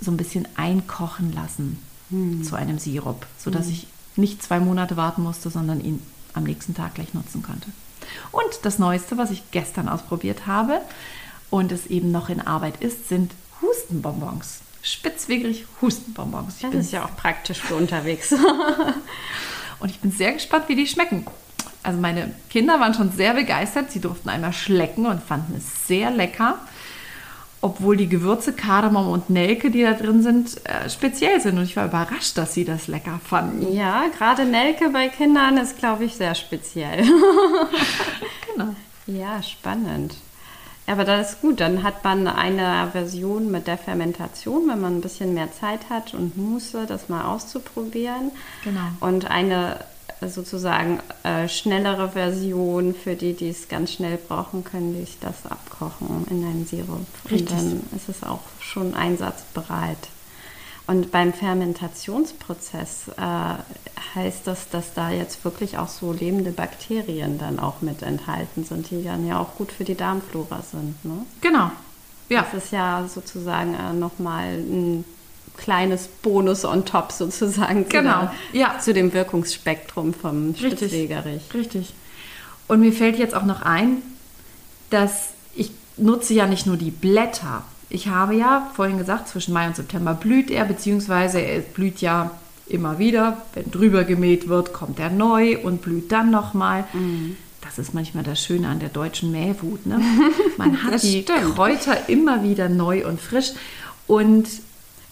so 0.00 0.10
ein 0.10 0.16
bisschen 0.16 0.48
einkochen 0.56 1.32
lassen 1.32 1.78
zu 2.42 2.56
einem 2.56 2.78
Sirup, 2.78 3.26
sodass 3.38 3.68
ich 3.68 3.86
nicht 4.16 4.42
zwei 4.42 4.60
Monate 4.60 4.96
warten 4.96 5.22
musste, 5.22 5.48
sondern 5.48 5.80
ihn 5.80 6.02
am 6.34 6.44
nächsten 6.44 6.74
Tag 6.74 6.94
gleich 6.94 7.14
nutzen 7.14 7.42
konnte. 7.42 7.68
Und 8.30 8.44
das 8.62 8.78
Neueste, 8.78 9.16
was 9.16 9.30
ich 9.30 9.50
gestern 9.50 9.88
ausprobiert 9.88 10.46
habe 10.46 10.80
und 11.52 11.70
es 11.70 11.86
eben 11.86 12.10
noch 12.10 12.30
in 12.30 12.40
Arbeit 12.40 12.82
ist, 12.82 13.10
sind 13.10 13.32
Hustenbonbons. 13.60 14.60
Spitzwegerig 14.82 15.66
Hustenbonbons. 15.82 16.56
Ich 16.56 16.62
Das 16.62 16.70
bin 16.70 16.80
ist 16.80 16.92
ja 16.92 17.04
auch 17.04 17.14
praktisch 17.14 17.60
für 17.60 17.76
unterwegs. 17.76 18.32
und 19.80 19.90
ich 19.90 20.00
bin 20.00 20.10
sehr 20.10 20.32
gespannt, 20.32 20.64
wie 20.68 20.76
die 20.76 20.86
schmecken. 20.86 21.26
Also 21.82 22.00
meine 22.00 22.34
Kinder 22.48 22.80
waren 22.80 22.94
schon 22.94 23.12
sehr 23.12 23.34
begeistert. 23.34 23.90
Sie 23.92 24.00
durften 24.00 24.30
einmal 24.30 24.54
schlecken 24.54 25.04
und 25.04 25.22
fanden 25.22 25.54
es 25.58 25.86
sehr 25.86 26.10
lecker. 26.10 26.58
Obwohl 27.60 27.98
die 27.98 28.08
Gewürze 28.08 28.54
Kardamom 28.54 29.08
und 29.08 29.28
Nelke, 29.28 29.70
die 29.70 29.82
da 29.82 29.92
drin 29.92 30.22
sind, 30.22 30.58
äh, 30.66 30.88
speziell 30.88 31.38
sind. 31.42 31.58
Und 31.58 31.64
ich 31.64 31.76
war 31.76 31.84
überrascht, 31.84 32.38
dass 32.38 32.54
sie 32.54 32.64
das 32.64 32.88
lecker 32.88 33.20
fanden. 33.24 33.72
ja, 33.72 34.04
gerade 34.16 34.46
Nelke 34.46 34.88
bei 34.88 35.08
Kindern 35.08 35.58
ist, 35.58 35.78
glaube 35.78 36.04
ich, 36.04 36.16
sehr 36.16 36.34
speziell. 36.34 37.04
Genau. 38.54 38.74
Ja, 39.06 39.42
spannend. 39.42 40.14
Aber 40.86 41.04
das 41.04 41.32
ist 41.32 41.40
gut, 41.40 41.60
dann 41.60 41.82
hat 41.82 42.02
man 42.04 42.26
eine 42.26 42.88
Version 42.90 43.50
mit 43.50 43.66
der 43.66 43.78
Fermentation, 43.78 44.68
wenn 44.68 44.80
man 44.80 44.98
ein 44.98 45.00
bisschen 45.00 45.32
mehr 45.32 45.52
Zeit 45.52 45.88
hat 45.90 46.12
und 46.14 46.36
Muße, 46.36 46.86
das 46.86 47.08
mal 47.08 47.24
auszuprobieren. 47.24 48.32
Genau. 48.64 48.88
Und 49.00 49.30
eine 49.30 49.76
sozusagen 50.28 51.00
äh, 51.24 51.48
schnellere 51.48 52.10
Version 52.10 52.94
für 52.94 53.14
die, 53.14 53.34
die 53.34 53.48
es 53.48 53.68
ganz 53.68 53.92
schnell 53.92 54.16
brauchen, 54.16 54.64
können 54.64 54.96
sich 54.96 55.18
das 55.20 55.46
abkochen 55.50 56.26
in 56.30 56.44
einem 56.44 56.66
Sirup. 56.66 57.06
Richtig. 57.30 57.50
Und 57.50 57.50
dann 57.50 57.82
ist 57.96 58.08
es 58.08 58.22
auch 58.22 58.40
schon 58.60 58.94
einsatzbereit. 58.94 59.98
Und 60.86 61.12
beim 61.12 61.32
Fermentationsprozess 61.32 63.08
äh, 63.16 63.20
heißt 64.14 64.46
das, 64.46 64.68
dass 64.68 64.94
da 64.94 65.10
jetzt 65.10 65.44
wirklich 65.44 65.78
auch 65.78 65.88
so 65.88 66.12
lebende 66.12 66.50
Bakterien 66.50 67.38
dann 67.38 67.58
auch 67.60 67.82
mit 67.82 68.02
enthalten 68.02 68.64
sind, 68.64 68.90
die 68.90 69.04
dann 69.04 69.26
ja 69.26 69.38
auch 69.38 69.54
gut 69.54 69.70
für 69.70 69.84
die 69.84 69.94
Darmflora 69.94 70.62
sind. 70.62 71.04
Ne? 71.04 71.24
Genau. 71.40 71.70
Ja. 72.28 72.42
Das 72.42 72.64
ist 72.64 72.72
ja 72.72 73.06
sozusagen 73.12 73.74
äh, 73.74 73.92
nochmal 73.92 74.54
ein 74.54 75.04
kleines 75.56 76.08
Bonus 76.08 76.64
on 76.64 76.84
top 76.84 77.12
sozusagen 77.12 77.84
zu, 77.84 77.90
Genau, 77.90 78.30
der, 78.52 78.60
ja. 78.60 78.78
zu 78.78 78.92
dem 78.92 79.12
Wirkungsspektrum 79.12 80.14
vom. 80.14 80.54
Spitzwegerich. 80.56 81.42
Richtig. 81.54 81.94
Und 82.68 82.80
mir 82.80 82.92
fällt 82.92 83.18
jetzt 83.18 83.34
auch 83.34 83.44
noch 83.44 83.62
ein, 83.62 84.02
dass 84.90 85.30
ich 85.54 85.72
nutze 85.96 86.34
ja 86.34 86.46
nicht 86.46 86.66
nur 86.66 86.76
die 86.76 86.90
Blätter. 86.90 87.64
Ich 87.94 88.08
habe 88.08 88.34
ja 88.34 88.70
vorhin 88.74 88.96
gesagt, 88.96 89.28
zwischen 89.28 89.52
Mai 89.52 89.66
und 89.66 89.76
September 89.76 90.14
blüht 90.14 90.50
er, 90.50 90.64
beziehungsweise 90.64 91.40
er 91.40 91.60
blüht 91.60 92.00
ja 92.00 92.30
immer 92.66 92.98
wieder. 92.98 93.42
Wenn 93.52 93.70
drüber 93.70 94.04
gemäht 94.04 94.48
wird, 94.48 94.72
kommt 94.72 94.98
er 94.98 95.10
neu 95.10 95.58
und 95.58 95.82
blüht 95.82 96.10
dann 96.10 96.30
nochmal. 96.30 96.84
Das 97.60 97.78
ist 97.78 97.92
manchmal 97.92 98.24
das 98.24 98.42
Schöne 98.42 98.68
an 98.68 98.80
der 98.80 98.88
deutschen 98.88 99.30
Mähwut. 99.30 99.84
Ne? 99.84 100.00
Man 100.56 100.82
hat 100.82 101.02
die 101.02 101.22
stimmt. 101.22 101.54
Kräuter 101.54 102.08
immer 102.08 102.42
wieder 102.42 102.70
neu 102.70 103.06
und 103.06 103.20
frisch. 103.20 103.52
Und 104.06 104.48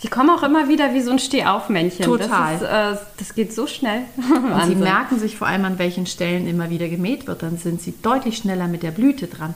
Die 0.02 0.08
kommen 0.08 0.30
auch 0.30 0.42
immer 0.42 0.70
wieder 0.70 0.94
wie 0.94 1.02
so 1.02 1.10
ein 1.10 1.18
Stehaufmännchen. 1.18 2.06
Total. 2.06 2.58
Das, 2.58 2.62
ist, 2.62 3.02
äh, 3.02 3.04
das 3.18 3.34
geht 3.34 3.52
so 3.52 3.66
schnell. 3.66 4.04
Und 4.16 4.66
sie 4.66 4.74
merken 4.74 5.18
sich 5.18 5.36
vor 5.36 5.46
allem, 5.46 5.66
an 5.66 5.78
welchen 5.78 6.06
Stellen 6.06 6.46
immer 6.46 6.70
wieder 6.70 6.88
gemäht 6.88 7.26
wird. 7.26 7.42
Dann 7.42 7.58
sind 7.58 7.82
sie 7.82 7.92
deutlich 8.00 8.38
schneller 8.38 8.66
mit 8.66 8.82
der 8.82 8.92
Blüte 8.92 9.26
dran. 9.26 9.54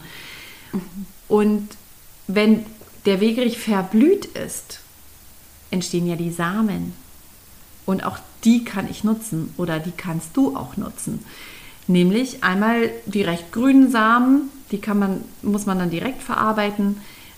Und 1.29 1.69
wenn 2.27 2.67
der 3.07 3.21
Wegerich 3.21 3.59
verblüht 3.59 4.27
ist, 4.27 4.81
entstehen 5.71 6.07
ja 6.07 6.17
die 6.17 6.31
Samen. 6.31 6.95
Und 7.87 8.05
auch 8.05 8.19
die 8.45 8.65
kann 8.65 8.89
ich 8.89 9.05
nutzen 9.05 9.53
oder 9.57 9.79
die 9.79 9.93
kannst 9.93 10.37
du 10.37 10.57
auch 10.57 10.77
nutzen. 10.77 11.25
Nämlich 11.87 12.43
einmal 12.43 12.91
die 13.05 13.23
recht 13.23 13.53
grünen 13.53 13.91
Samen, 13.91 14.51
die 14.71 14.79
kann 14.79 14.99
man, 14.99 15.25
muss 15.43 15.67
man 15.67 15.79
dann 15.79 15.91
direkt 15.91 16.23
verarbeiten. 16.23 16.97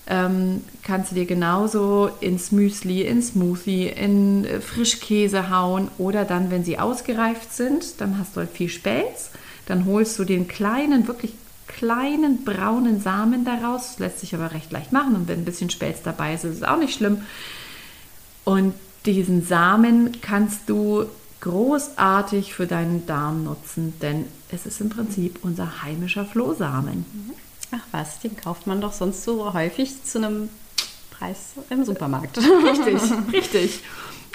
Ähm, 0.08 0.62
kannst 0.85 1.11
du 1.11 1.16
dir 1.16 1.26
genauso 1.26 2.11
ins 2.20 2.52
Müsli, 2.52 3.02
in 3.02 3.23
Smoothie, 3.23 3.88
in 3.88 4.44
äh, 4.44 4.61
Frischkäse 4.61 5.50
hauen 5.50 5.88
oder 5.99 6.25
dann, 6.25 6.52
wenn 6.52 6.62
sie 6.62 6.78
ausgereift 6.78 7.52
sind, 7.52 8.00
dann 8.00 8.16
hast 8.16 8.37
du 8.37 8.40
halt 8.40 8.50
viel 8.50 8.68
Spelz. 8.68 9.30
Dann 9.66 9.85
holst 9.85 10.16
du 10.20 10.25
den 10.25 10.46
kleinen, 10.46 11.08
wirklich 11.08 11.32
kleinen 11.66 12.44
braunen 12.44 13.00
Samen 13.00 13.44
daraus. 13.44 13.99
Lässt 13.99 14.20
sich 14.20 14.35
aber 14.35 14.52
recht 14.52 14.73
leicht 14.73 14.92
machen 14.92 15.14
und 15.14 15.28
wenn 15.28 15.40
ein 15.40 15.44
bisschen 15.44 15.70
Spelz 15.70 16.02
dabei 16.02 16.35
ist, 16.35 16.44
ist 16.44 16.56
es 16.56 16.62
auch 16.62 16.78
nicht 16.78 16.94
schlimm. 16.94 17.23
Und 18.44 18.75
diesen 19.04 19.44
Samen 19.44 20.20
kannst 20.20 20.68
du 20.68 21.06
großartig 21.40 22.54
für 22.54 22.66
deinen 22.66 23.06
Darm 23.06 23.44
nutzen, 23.44 23.94
denn 24.00 24.25
es 24.50 24.66
ist 24.66 24.80
im 24.80 24.88
Prinzip 24.88 25.40
unser 25.42 25.82
heimischer 25.82 26.25
Flohsamen. 26.25 27.04
Ach 27.73 27.85
was, 27.90 28.20
den 28.20 28.37
kauft 28.37 28.66
man 28.66 28.80
doch 28.80 28.92
sonst 28.92 29.25
so 29.25 29.52
häufig 29.52 30.02
zu 30.04 30.18
einem 30.18 30.49
Preis 31.11 31.54
im 31.70 31.85
Supermarkt. 31.85 32.38
Richtig, 32.38 33.00
richtig. 33.32 33.80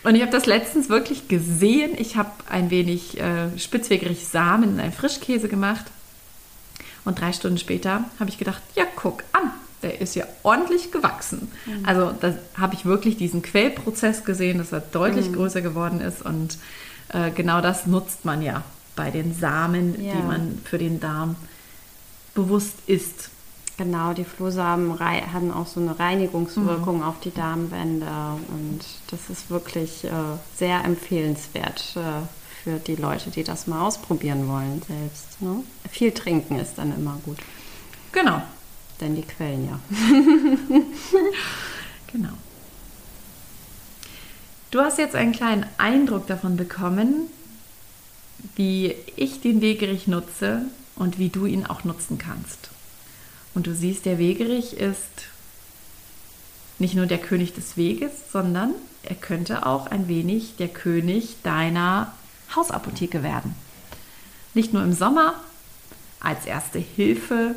Und 0.04 0.16
ich 0.16 0.22
habe 0.22 0.32
das 0.32 0.46
letztens 0.46 0.90
wirklich 0.90 1.28
gesehen. 1.28 1.92
Ich 1.98 2.16
habe 2.16 2.32
ein 2.50 2.72
wenig 2.72 3.20
äh, 3.20 3.58
spitzwegerig 3.58 4.28
Samen 4.28 4.74
in 4.74 4.80
einen 4.80 4.94
Frischkäse 4.94 5.48
gemacht. 5.48 5.86
Und 7.06 7.20
drei 7.20 7.34
Stunden 7.34 7.58
später 7.58 8.06
habe 8.20 8.30
ich 8.30 8.38
gedacht, 8.38 8.62
ja, 8.76 8.84
guck 8.96 9.24
an, 9.34 9.52
der 9.82 10.00
ist 10.02 10.16
ja 10.16 10.26
ordentlich 10.44 10.92
gewachsen. 10.92 11.52
Also 11.84 12.12
da 12.22 12.34
habe 12.60 12.76
ich 12.76 12.86
wirklich 12.86 13.18
diesen 13.18 13.42
Quellprozess 13.42 14.24
gesehen, 14.24 14.60
dass 14.60 14.72
er 14.72 14.82
deutlich 14.82 15.34
größer 15.34 15.62
geworden 15.62 16.02
ist. 16.02 16.22
Und 16.22 16.58
äh, 17.10 17.32
genau 17.32 17.62
das 17.62 17.88
nutzt 17.88 18.24
man 18.26 18.42
ja 18.44 18.64
bei 18.96 19.10
den 19.10 19.34
Samen, 19.34 20.00
Ja. 20.04 20.14
die 20.14 20.22
man 20.22 20.60
für 20.64 20.78
den 20.78 21.00
Darm 21.00 21.36
bewusst 22.36 22.76
isst. 22.88 23.30
Genau, 23.78 24.14
die 24.14 24.26
Flohsamen 24.26 25.00
haben 25.00 25.52
auch 25.52 25.66
so 25.66 25.80
eine 25.80 25.98
Reinigungswirkung 25.98 26.98
Mhm. 26.98 27.04
auf 27.04 27.20
die 27.24 27.34
Darmwände 27.34 28.06
und 28.50 28.82
das 29.10 29.30
ist 29.32 29.50
wirklich 29.50 30.04
äh, 30.04 30.10
sehr 30.56 30.86
empfehlenswert 30.86 31.96
äh, 31.96 32.00
für 32.64 32.78
die 32.80 32.96
Leute, 32.96 33.32
die 33.32 33.44
das 33.44 33.68
mal 33.68 33.86
ausprobieren 33.86 34.48
wollen 34.48 34.82
selbst. 34.88 35.42
Ne? 35.42 35.64
Viel 35.90 36.12
trinken 36.12 36.60
ist 36.60 36.78
dann 36.78 36.94
immer 36.96 37.20
gut. 37.26 37.38
Genau. 38.12 38.42
Denn 39.00 39.16
die 39.16 39.24
Quellen 39.24 39.68
ja. 39.68 39.80
genau. 42.12 42.34
Du 44.70 44.80
hast 44.80 45.00
jetzt 45.00 45.16
einen 45.16 45.32
kleinen 45.32 45.66
Eindruck 45.78 46.28
davon 46.28 46.56
bekommen, 46.56 47.28
wie 48.56 48.96
ich 49.16 49.42
den 49.42 49.62
Wegerich 49.62 50.08
nutze 50.08 50.64
und 50.96 51.18
wie 51.18 51.30
du 51.30 51.46
ihn 51.46 51.66
auch 51.66 51.84
nutzen 51.84 52.18
kannst. 52.18 52.70
Und 53.54 53.68
du 53.68 53.76
siehst, 53.76 54.06
der 54.06 54.18
Wegerich 54.18 54.74
ist 54.74 55.26
nicht 56.80 56.96
nur 56.96 57.06
der 57.06 57.18
König 57.18 57.54
des 57.54 57.76
Weges, 57.76 58.12
sondern 58.32 58.74
er 59.04 59.16
könnte 59.16 59.66
auch 59.66 59.88
ein 59.88 60.08
wenig 60.08 60.56
der 60.58 60.70
König 60.70 61.38
deiner 61.44 62.14
Hausapotheke 62.56 63.24
werden. 63.24 63.56
Nicht 64.54 64.74
nur 64.74 64.84
im 64.84 64.94
Sommer 64.94 65.36
als 66.20 66.46
erste 66.46 66.80
Hilfe 66.80 67.56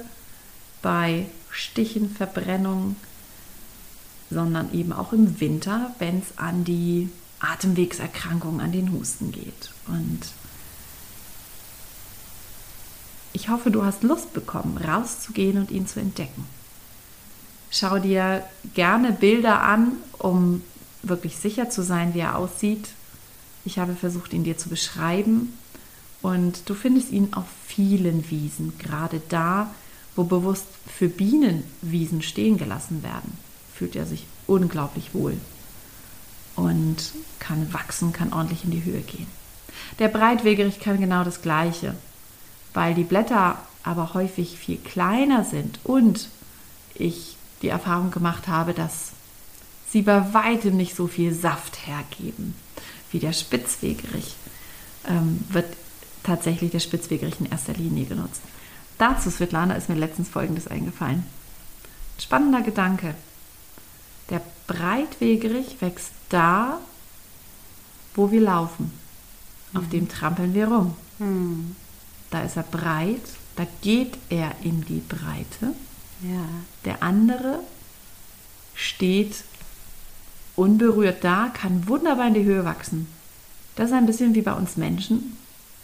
bei 0.82 1.26
Stichen, 1.50 2.10
Verbrennung, 2.14 2.96
sondern 4.30 4.72
eben 4.72 4.92
auch 4.92 5.12
im 5.12 5.40
Winter, 5.40 5.94
wenn 5.98 6.18
es 6.18 6.38
an 6.38 6.64
die 6.64 7.08
Atemwegserkrankungen, 7.40 8.60
an 8.60 8.72
den 8.72 8.92
Husten 8.92 9.32
geht. 9.32 9.70
Und 9.86 10.20
ich 13.32 13.48
hoffe, 13.48 13.70
du 13.70 13.84
hast 13.84 14.02
Lust 14.02 14.32
bekommen, 14.32 14.78
rauszugehen 14.78 15.58
und 15.58 15.70
ihn 15.70 15.86
zu 15.86 16.00
entdecken. 16.00 16.46
Schau 17.70 17.98
dir 17.98 18.44
gerne 18.74 19.12
Bilder 19.12 19.62
an, 19.62 19.92
um 20.18 20.62
wirklich 21.02 21.36
sicher 21.36 21.70
zu 21.70 21.82
sein, 21.82 22.14
wie 22.14 22.20
er 22.20 22.36
aussieht. 22.36 22.88
Ich 23.64 23.78
habe 23.78 23.94
versucht, 23.94 24.32
ihn 24.32 24.44
dir 24.44 24.58
zu 24.58 24.68
beschreiben. 24.68 25.56
Und 26.22 26.68
du 26.70 26.74
findest 26.74 27.10
ihn 27.10 27.34
auf 27.34 27.44
vielen 27.66 28.30
Wiesen, 28.30 28.78
gerade 28.78 29.20
da, 29.28 29.70
wo 30.16 30.24
bewusst 30.24 30.66
für 30.86 31.08
Bienen 31.08 31.64
Wiesen 31.82 32.22
stehen 32.22 32.56
gelassen 32.56 33.02
werden, 33.02 33.36
fühlt 33.74 33.94
er 33.94 34.06
sich 34.06 34.24
unglaublich 34.46 35.12
wohl 35.12 35.36
und 36.56 37.12
kann 37.40 37.72
wachsen, 37.74 38.12
kann 38.12 38.32
ordentlich 38.32 38.64
in 38.64 38.70
die 38.70 38.84
Höhe 38.84 39.00
gehen. 39.00 39.26
Der 39.98 40.08
Breitwegerich 40.08 40.80
kann 40.80 41.00
genau 41.00 41.24
das 41.24 41.42
Gleiche, 41.42 41.94
weil 42.72 42.94
die 42.94 43.04
Blätter 43.04 43.58
aber 43.82 44.14
häufig 44.14 44.56
viel 44.56 44.78
kleiner 44.78 45.44
sind 45.44 45.78
und 45.84 46.28
ich 46.94 47.36
die 47.60 47.68
Erfahrung 47.68 48.10
gemacht 48.10 48.48
habe, 48.48 48.72
dass 48.72 49.10
sie 49.90 50.02
bei 50.02 50.32
weitem 50.32 50.76
nicht 50.76 50.96
so 50.96 51.06
viel 51.06 51.34
Saft 51.34 51.86
hergeben 51.86 52.54
wie 53.14 53.20
der 53.20 53.32
Spitzwegerich, 53.32 54.34
ähm, 55.06 55.44
wird 55.50 55.76
tatsächlich 56.24 56.72
der 56.72 56.80
Spitzwegerich 56.80 57.38
in 57.38 57.46
erster 57.46 57.72
Linie 57.72 58.06
genutzt. 58.06 58.42
Dazu, 58.98 59.30
Svetlana, 59.30 59.74
ist 59.74 59.88
mir 59.88 59.94
letztens 59.94 60.28
Folgendes 60.28 60.66
eingefallen. 60.66 61.24
Spannender 62.18 62.62
Gedanke. 62.62 63.14
Der 64.30 64.42
Breitwegerich 64.66 65.80
wächst 65.80 66.10
da, 66.28 66.80
wo 68.16 68.32
wir 68.32 68.40
laufen. 68.40 68.90
Mhm. 69.72 69.78
Auf 69.78 69.88
dem 69.90 70.08
trampeln 70.08 70.52
wir 70.52 70.66
rum. 70.66 70.96
Mhm. 71.20 71.76
Da 72.30 72.42
ist 72.42 72.56
er 72.56 72.64
breit, 72.64 73.22
da 73.54 73.64
geht 73.80 74.18
er 74.28 74.56
in 74.62 74.84
die 74.84 75.02
Breite. 75.08 75.72
Ja. 76.20 76.48
Der 76.84 77.00
andere 77.04 77.60
steht 78.74 79.44
unberührt 80.56 81.22
da, 81.22 81.50
kann 81.52 81.88
wunderbar 81.88 82.28
in 82.28 82.34
die 82.34 82.44
Höhe 82.44 82.64
wachsen. 82.64 83.06
Das 83.76 83.86
ist 83.86 83.92
ein 83.94 84.06
bisschen 84.06 84.34
wie 84.34 84.42
bei 84.42 84.52
uns 84.52 84.76
Menschen. 84.76 85.36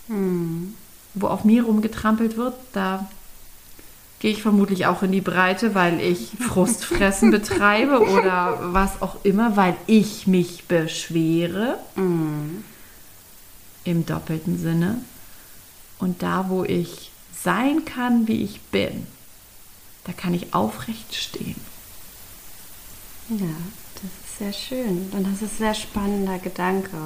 Mhm 0.09 0.75
wo 1.15 1.27
auf 1.27 1.45
mir 1.45 1.65
rumgetrampelt 1.65 2.37
wird, 2.37 2.55
da 2.73 3.09
gehe 4.21 4.33
ich 4.33 4.43
vermutlich 4.43 4.87
auch 4.87 5.03
in 5.03 5.13
die 5.13 5.21
Breite, 5.21 5.75
weil 5.75 6.01
ich 6.01 6.33
Frustfressen 6.41 7.31
betreibe 7.31 8.01
oder 8.01 8.59
was 8.73 9.03
auch 9.03 9.25
immer, 9.25 9.57
weil 9.57 9.77
ich 9.87 10.27
mich 10.27 10.65
beschwere. 10.65 11.79
Mm. 11.97 12.63
Im 13.85 14.05
doppelten 14.05 14.59
Sinne. 14.59 14.99
Und 15.99 16.23
da, 16.23 16.51
wo 16.51 16.65
ich 16.65 17.13
sein 17.33 17.87
kann, 17.87 18.29
wie 18.29 18.43
ich 18.43 18.61
bin, 18.61 19.07
da 20.05 20.13
kann 20.13 20.35
ich 20.35 20.53
aufrecht 20.53 21.15
stehen. 21.15 21.57
Ja, 23.31 23.47
sehr 24.41 24.53
schön. 24.55 25.11
Und 25.13 25.27
das 25.27 25.43
ist 25.43 25.55
ein 25.55 25.59
sehr 25.59 25.75
spannender 25.75 26.39
Gedanke. 26.39 26.97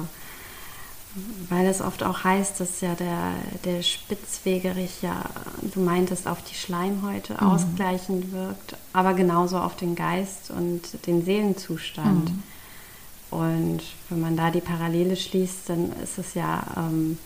Weil 1.49 1.67
es 1.67 1.79
oft 1.79 2.03
auch 2.03 2.23
heißt, 2.23 2.59
dass 2.59 2.81
ja 2.81 2.93
der, 2.95 3.33
der 3.63 3.83
Spitzwegerich 3.83 5.01
ja, 5.01 5.23
du 5.61 5.79
meintest, 5.79 6.27
auf 6.27 6.41
die 6.43 6.55
Schleimhäute 6.55 7.33
mhm. 7.33 7.39
ausgleichend 7.39 8.33
wirkt, 8.33 8.75
aber 8.91 9.13
genauso 9.13 9.57
auf 9.57 9.77
den 9.77 9.95
Geist 9.95 10.51
und 10.51 10.81
den 11.07 11.23
Seelenzustand. 11.23 12.31
Mhm. 12.31 12.43
Und 13.31 13.81
wenn 14.09 14.21
man 14.21 14.35
da 14.35 14.51
die 14.51 14.61
Parallele 14.61 15.15
schließt, 15.15 15.69
dann 15.69 15.93
ist 16.03 16.17
es 16.17 16.33
ja 16.33 16.63
ähm, 16.75 17.17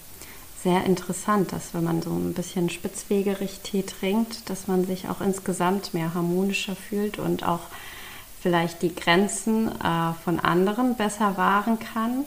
sehr 0.63 0.83
interessant, 0.85 1.51
dass 1.51 1.73
wenn 1.73 1.83
man 1.83 2.01
so 2.03 2.11
ein 2.11 2.33
bisschen 2.33 2.69
Spitzwegerich-Tee 2.69 3.83
trinkt, 3.83 4.49
dass 4.51 4.67
man 4.67 4.85
sich 4.85 5.09
auch 5.09 5.21
insgesamt 5.21 5.95
mehr 5.95 6.13
harmonischer 6.13 6.75
fühlt 6.75 7.17
und 7.17 7.43
auch 7.43 7.61
vielleicht 8.41 8.81
die 8.81 8.93
Grenzen 8.95 9.67
äh, 9.67 10.13
von 10.23 10.39
anderen 10.39 10.95
besser 10.95 11.37
wahren 11.37 11.79
kann 11.79 12.25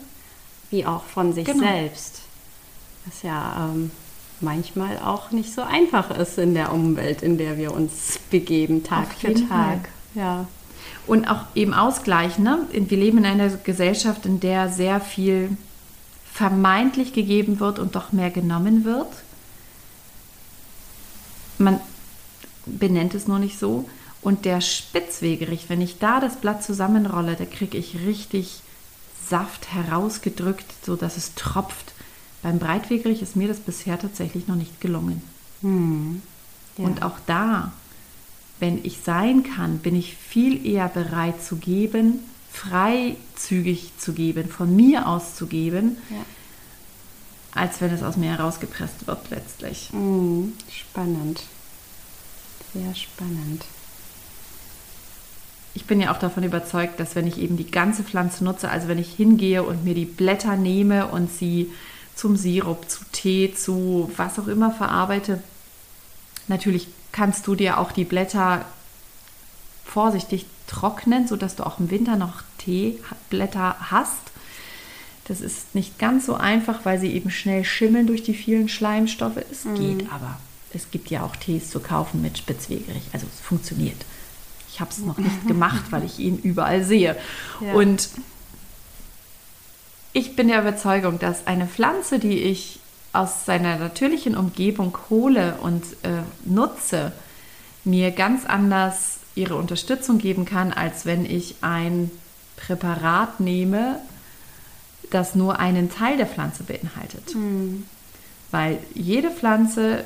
wie 0.73 0.85
auch 0.85 1.03
von 1.03 1.33
sich 1.33 1.45
genau. 1.45 1.63
selbst. 1.63 2.21
Was 3.05 3.21
ja 3.21 3.69
ähm, 3.71 3.91
manchmal 4.41 4.97
auch 4.97 5.31
nicht 5.31 5.53
so 5.53 5.61
einfach 5.61 6.09
ist 6.17 6.37
in 6.37 6.55
der 6.55 6.73
Umwelt, 6.73 7.21
in 7.21 7.37
der 7.37 7.57
wir 7.57 7.73
uns 7.73 8.19
begeben, 8.31 8.83
Tag 8.83 9.13
für 9.13 9.33
Tag. 9.35 9.47
Fall. 9.47 9.81
Ja. 10.15 10.47
Und 11.05 11.29
auch 11.29 11.43
eben 11.53 11.73
ausgleichen. 11.73 12.43
Ne? 12.43 12.65
Wir 12.71 12.97
leben 12.97 13.19
in 13.19 13.25
einer 13.25 13.49
Gesellschaft, 13.49 14.25
in 14.25 14.39
der 14.39 14.69
sehr 14.69 14.99
viel 14.99 15.55
vermeintlich 16.33 17.13
gegeben 17.13 17.59
wird 17.59 17.77
und 17.77 17.95
doch 17.95 18.11
mehr 18.11 18.31
genommen 18.31 18.83
wird. 18.83 19.09
Man 21.59 21.79
benennt 22.65 23.13
es 23.13 23.27
nur 23.27 23.37
nicht 23.37 23.59
so. 23.59 23.87
Und 24.23 24.45
der 24.45 24.61
Spitzwegerich, 24.61 25.65
wenn 25.67 25.81
ich 25.81 25.99
da 25.99 26.21
das 26.21 26.37
Blatt 26.37 26.63
zusammenrolle, 26.63 27.35
da 27.35 27.45
kriege 27.45 27.77
ich 27.77 27.97
richtig 28.05 28.61
Saft 29.27 29.73
herausgedrückt, 29.73 30.65
sodass 30.85 31.17
es 31.17 31.35
tropft. 31.35 31.93
Beim 32.41 32.57
Breitwegerich 32.57 33.21
ist 33.21 33.35
mir 33.35 33.49
das 33.49 33.59
bisher 33.59 33.99
tatsächlich 33.99 34.47
noch 34.47 34.55
nicht 34.55 34.79
gelungen. 34.79 35.21
Hm. 35.61 36.21
Ja. 36.77 36.85
Und 36.85 37.03
auch 37.03 37.17
da, 37.27 37.73
wenn 38.59 38.83
ich 38.85 38.99
sein 39.03 39.43
kann, 39.43 39.79
bin 39.79 39.95
ich 39.95 40.15
viel 40.15 40.65
eher 40.65 40.87
bereit 40.87 41.43
zu 41.43 41.57
geben, 41.57 42.19
freizügig 42.51 43.91
zu 43.97 44.13
geben, 44.13 44.47
von 44.47 44.73
mir 44.73 45.07
aus 45.07 45.35
zu 45.35 45.47
geben, 45.47 45.97
ja. 46.09 46.17
als 47.53 47.81
wenn 47.81 47.91
es 47.93 48.03
aus 48.03 48.15
mir 48.15 48.31
herausgepresst 48.31 49.05
wird 49.05 49.29
letztlich. 49.31 49.89
Hm. 49.91 50.53
Spannend. 50.69 51.43
Sehr 52.73 52.95
spannend 52.95 53.65
ich 55.75 55.85
bin 55.85 55.99
ja 55.99 56.13
auch 56.13 56.19
davon 56.19 56.43
überzeugt, 56.43 56.99
dass 56.99 57.15
wenn 57.15 57.27
ich 57.27 57.39
eben 57.39 57.57
die 57.57 57.69
ganze 57.69 58.03
Pflanze 58.03 58.43
nutze, 58.43 58.69
also 58.69 58.87
wenn 58.87 58.99
ich 58.99 59.13
hingehe 59.13 59.63
und 59.63 59.83
mir 59.83 59.95
die 59.95 60.05
Blätter 60.05 60.55
nehme 60.55 61.07
und 61.07 61.31
sie 61.31 61.71
zum 62.15 62.35
Sirup, 62.35 62.89
zu 62.89 63.03
Tee, 63.11 63.53
zu 63.55 64.11
was 64.15 64.37
auch 64.37 64.47
immer 64.47 64.71
verarbeite, 64.71 65.41
natürlich 66.47 66.87
kannst 67.11 67.47
du 67.47 67.55
dir 67.55 67.79
auch 67.79 67.91
die 67.91 68.05
Blätter 68.05 68.65
vorsichtig 69.83 70.45
trocknen, 70.67 71.27
sodass 71.27 71.55
du 71.55 71.65
auch 71.65 71.79
im 71.79 71.89
Winter 71.89 72.15
noch 72.15 72.43
Teeblätter 72.59 73.75
hast. 73.91 74.31
Das 75.25 75.41
ist 75.41 75.73
nicht 75.73 75.97
ganz 75.99 76.25
so 76.25 76.35
einfach, 76.35 76.85
weil 76.85 76.99
sie 76.99 77.13
eben 77.13 77.31
schnell 77.31 77.63
schimmeln 77.63 78.07
durch 78.07 78.23
die 78.23 78.33
vielen 78.33 78.69
Schleimstoffe. 78.69 79.37
Es 79.51 79.65
mhm. 79.65 79.75
geht 79.75 80.11
aber. 80.11 80.37
Es 80.73 80.89
gibt 80.91 81.09
ja 81.11 81.23
auch 81.23 81.35
Tees 81.35 81.69
zu 81.69 81.79
kaufen 81.79 82.21
mit 82.21 82.37
Spitzwegerich. 82.37 83.03
Also 83.13 83.27
es 83.31 83.39
funktioniert. 83.39 84.05
Ich 84.73 84.79
habe 84.79 84.89
es 84.89 84.97
noch 84.99 85.19
nicht 85.19 85.47
gemacht, 85.47 85.83
weil 85.91 86.03
ich 86.03 86.17
ihn 86.17 86.39
überall 86.39 86.83
sehe. 86.83 87.15
Ja. 87.61 87.73
Und 87.73 88.09
ich 90.13 90.35
bin 90.35 90.47
der 90.47 90.61
Überzeugung, 90.61 91.19
dass 91.19 91.45
eine 91.45 91.67
Pflanze, 91.67 92.17
die 92.17 92.39
ich 92.39 92.79
aus 93.11 93.45
seiner 93.45 93.77
natürlichen 93.77 94.35
Umgebung 94.35 94.97
hole 95.11 95.57
und 95.61 95.83
äh, 96.01 96.23
nutze, 96.43 97.11
mir 97.83 98.09
ganz 98.09 98.45
anders 98.45 99.17
ihre 99.35 99.57
Unterstützung 99.57 100.17
geben 100.17 100.45
kann, 100.45 100.73
als 100.73 101.05
wenn 101.05 101.23
ich 101.23 101.57
ein 101.61 102.09
Präparat 102.57 103.39
nehme, 103.39 103.99
das 105.11 105.35
nur 105.35 105.59
einen 105.59 105.91
Teil 105.91 106.17
der 106.17 106.25
Pflanze 106.25 106.63
beinhaltet. 106.63 107.35
Mhm. 107.35 107.85
Weil 108.49 108.79
jede 108.95 109.29
Pflanze 109.29 110.03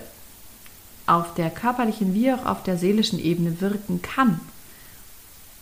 auf 1.06 1.34
der 1.36 1.50
körperlichen 1.52 2.14
wie 2.14 2.34
auch 2.34 2.46
auf 2.46 2.64
der 2.64 2.78
seelischen 2.78 3.20
Ebene 3.20 3.62
wirken 3.62 4.02
kann 4.02 4.42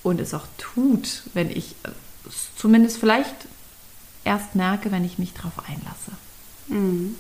und 0.05 0.21
es 0.21 0.35
auch 0.35 0.45
tut, 0.57 1.23
wenn 1.33 1.49
ich 1.49 1.75
es 2.27 2.49
zumindest 2.55 2.97
vielleicht 2.97 3.35
erst 4.23 4.53
merke, 4.53 4.91
wenn 4.91 5.03
ich 5.03 5.17
mich 5.17 5.33
darauf 5.33 5.53
einlasse. 5.67 6.11
Mhm. 6.67 7.15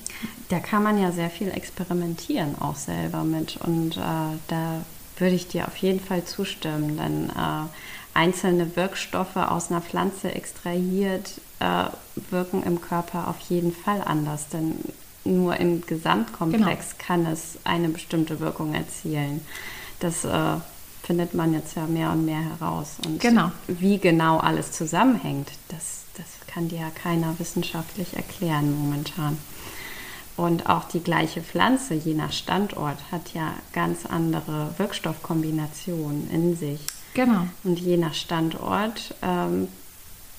Da 0.49 0.59
kann 0.59 0.83
man 0.83 1.01
ja 1.01 1.11
sehr 1.11 1.31
viel 1.31 1.49
experimentieren 1.49 2.55
auch 2.59 2.75
selber 2.75 3.23
mit 3.23 3.57
und 3.57 3.97
äh, 3.97 4.37
da 4.47 4.85
würde 5.17 5.35
ich 5.35 5.47
dir 5.47 5.67
auf 5.67 5.77
jeden 5.77 5.99
Fall 5.99 6.25
zustimmen, 6.25 6.97
denn 6.97 7.29
äh, 7.29 7.67
einzelne 8.13 8.75
Wirkstoffe 8.75 9.35
aus 9.35 9.71
einer 9.71 9.81
Pflanze 9.81 10.31
extrahiert 10.31 11.41
äh, 11.59 11.85
wirken 12.29 12.61
im 12.63 12.81
Körper 12.81 13.27
auf 13.27 13.39
jeden 13.49 13.73
Fall 13.73 14.01
anders, 14.05 14.49
denn 14.49 14.75
nur 15.23 15.57
im 15.57 15.81
Gesamtkomplex 15.81 16.91
genau. 16.91 17.03
kann 17.07 17.25
es 17.25 17.57
eine 17.63 17.89
bestimmte 17.89 18.39
Wirkung 18.39 18.75
erzielen. 18.75 19.41
Das 19.99 20.23
äh, 20.23 20.57
findet 21.05 21.33
man 21.33 21.53
jetzt 21.53 21.75
ja 21.75 21.85
mehr 21.85 22.11
und 22.11 22.25
mehr 22.25 22.41
heraus. 22.41 22.97
Und 23.05 23.19
genau. 23.19 23.51
wie 23.67 23.99
genau 23.99 24.37
alles 24.37 24.71
zusammenhängt, 24.71 25.51
das, 25.69 26.03
das 26.17 26.25
kann 26.47 26.67
dir 26.67 26.79
ja 26.79 26.89
keiner 26.89 27.37
wissenschaftlich 27.37 28.15
erklären 28.15 28.75
momentan. 28.75 29.37
Und 30.35 30.67
auch 30.67 30.85
die 30.85 30.99
gleiche 30.99 31.41
Pflanze, 31.41 31.93
je 31.93 32.13
nach 32.13 32.33
Standort, 32.33 32.97
hat 33.11 33.33
ja 33.33 33.53
ganz 33.71 34.05
andere 34.05 34.73
Wirkstoffkombinationen 34.77 36.29
in 36.29 36.57
sich. 36.57 36.81
Genau. 37.13 37.47
Und 37.63 37.79
je 37.79 37.95
nach 37.95 38.13
Standort 38.13 39.15
ähm, 39.21 39.69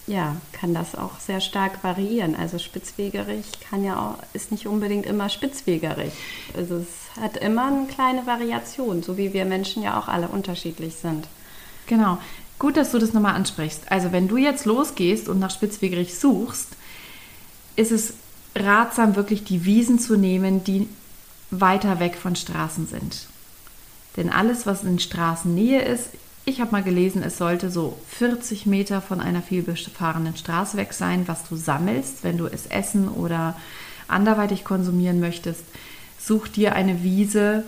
ja, 0.06 0.36
kann 0.52 0.72
das 0.72 0.94
auch 0.94 1.18
sehr 1.18 1.40
stark 1.40 1.82
variieren. 1.82 2.36
Also 2.36 2.58
spitzwegerig 2.58 3.44
kann 3.68 3.84
ja 3.84 3.98
auch, 3.98 4.22
ist 4.34 4.52
nicht 4.52 4.66
unbedingt 4.66 5.04
immer 5.04 5.28
spitzwegerig. 5.28 6.12
Also 6.56 6.76
es 6.76 7.20
hat 7.20 7.36
immer 7.36 7.66
eine 7.66 7.86
kleine 7.86 8.26
Variation, 8.26 9.02
so 9.02 9.16
wie 9.16 9.32
wir 9.32 9.44
Menschen 9.44 9.82
ja 9.82 9.98
auch 9.98 10.08
alle 10.08 10.28
unterschiedlich 10.28 10.94
sind. 10.94 11.26
Genau. 11.86 12.18
Gut, 12.58 12.76
dass 12.76 12.92
du 12.92 12.98
das 12.98 13.12
nochmal 13.12 13.34
ansprichst. 13.34 13.90
Also 13.90 14.12
wenn 14.12 14.28
du 14.28 14.36
jetzt 14.36 14.64
losgehst 14.64 15.28
und 15.28 15.38
nach 15.38 15.50
spitzwegerig 15.50 16.18
suchst, 16.18 16.68
ist 17.74 17.92
es 17.92 18.14
ratsam, 18.54 19.16
wirklich 19.16 19.44
die 19.44 19.64
Wiesen 19.64 19.98
zu 19.98 20.16
nehmen, 20.16 20.64
die 20.64 20.88
weiter 21.50 22.00
weg 22.00 22.16
von 22.16 22.34
Straßen 22.34 22.86
sind. 22.86 23.26
Denn 24.16 24.30
alles, 24.30 24.64
was 24.64 24.84
in 24.84 24.98
Straßennähe 24.98 25.82
ist, 25.82 26.08
ich 26.48 26.60
habe 26.60 26.70
mal 26.70 26.82
gelesen, 26.82 27.24
es 27.24 27.38
sollte 27.38 27.70
so 27.70 27.98
40 28.08 28.66
Meter 28.66 29.02
von 29.02 29.20
einer 29.20 29.42
vielbefahrenen 29.42 30.36
Straße 30.36 30.76
weg 30.76 30.92
sein, 30.92 31.26
was 31.26 31.46
du 31.48 31.56
sammelst, 31.56 32.22
wenn 32.22 32.38
du 32.38 32.46
es 32.46 32.66
essen 32.66 33.08
oder 33.08 33.56
anderweitig 34.06 34.64
konsumieren 34.64 35.18
möchtest. 35.18 35.64
Such 36.20 36.46
dir 36.46 36.76
eine 36.76 37.02
Wiese, 37.02 37.64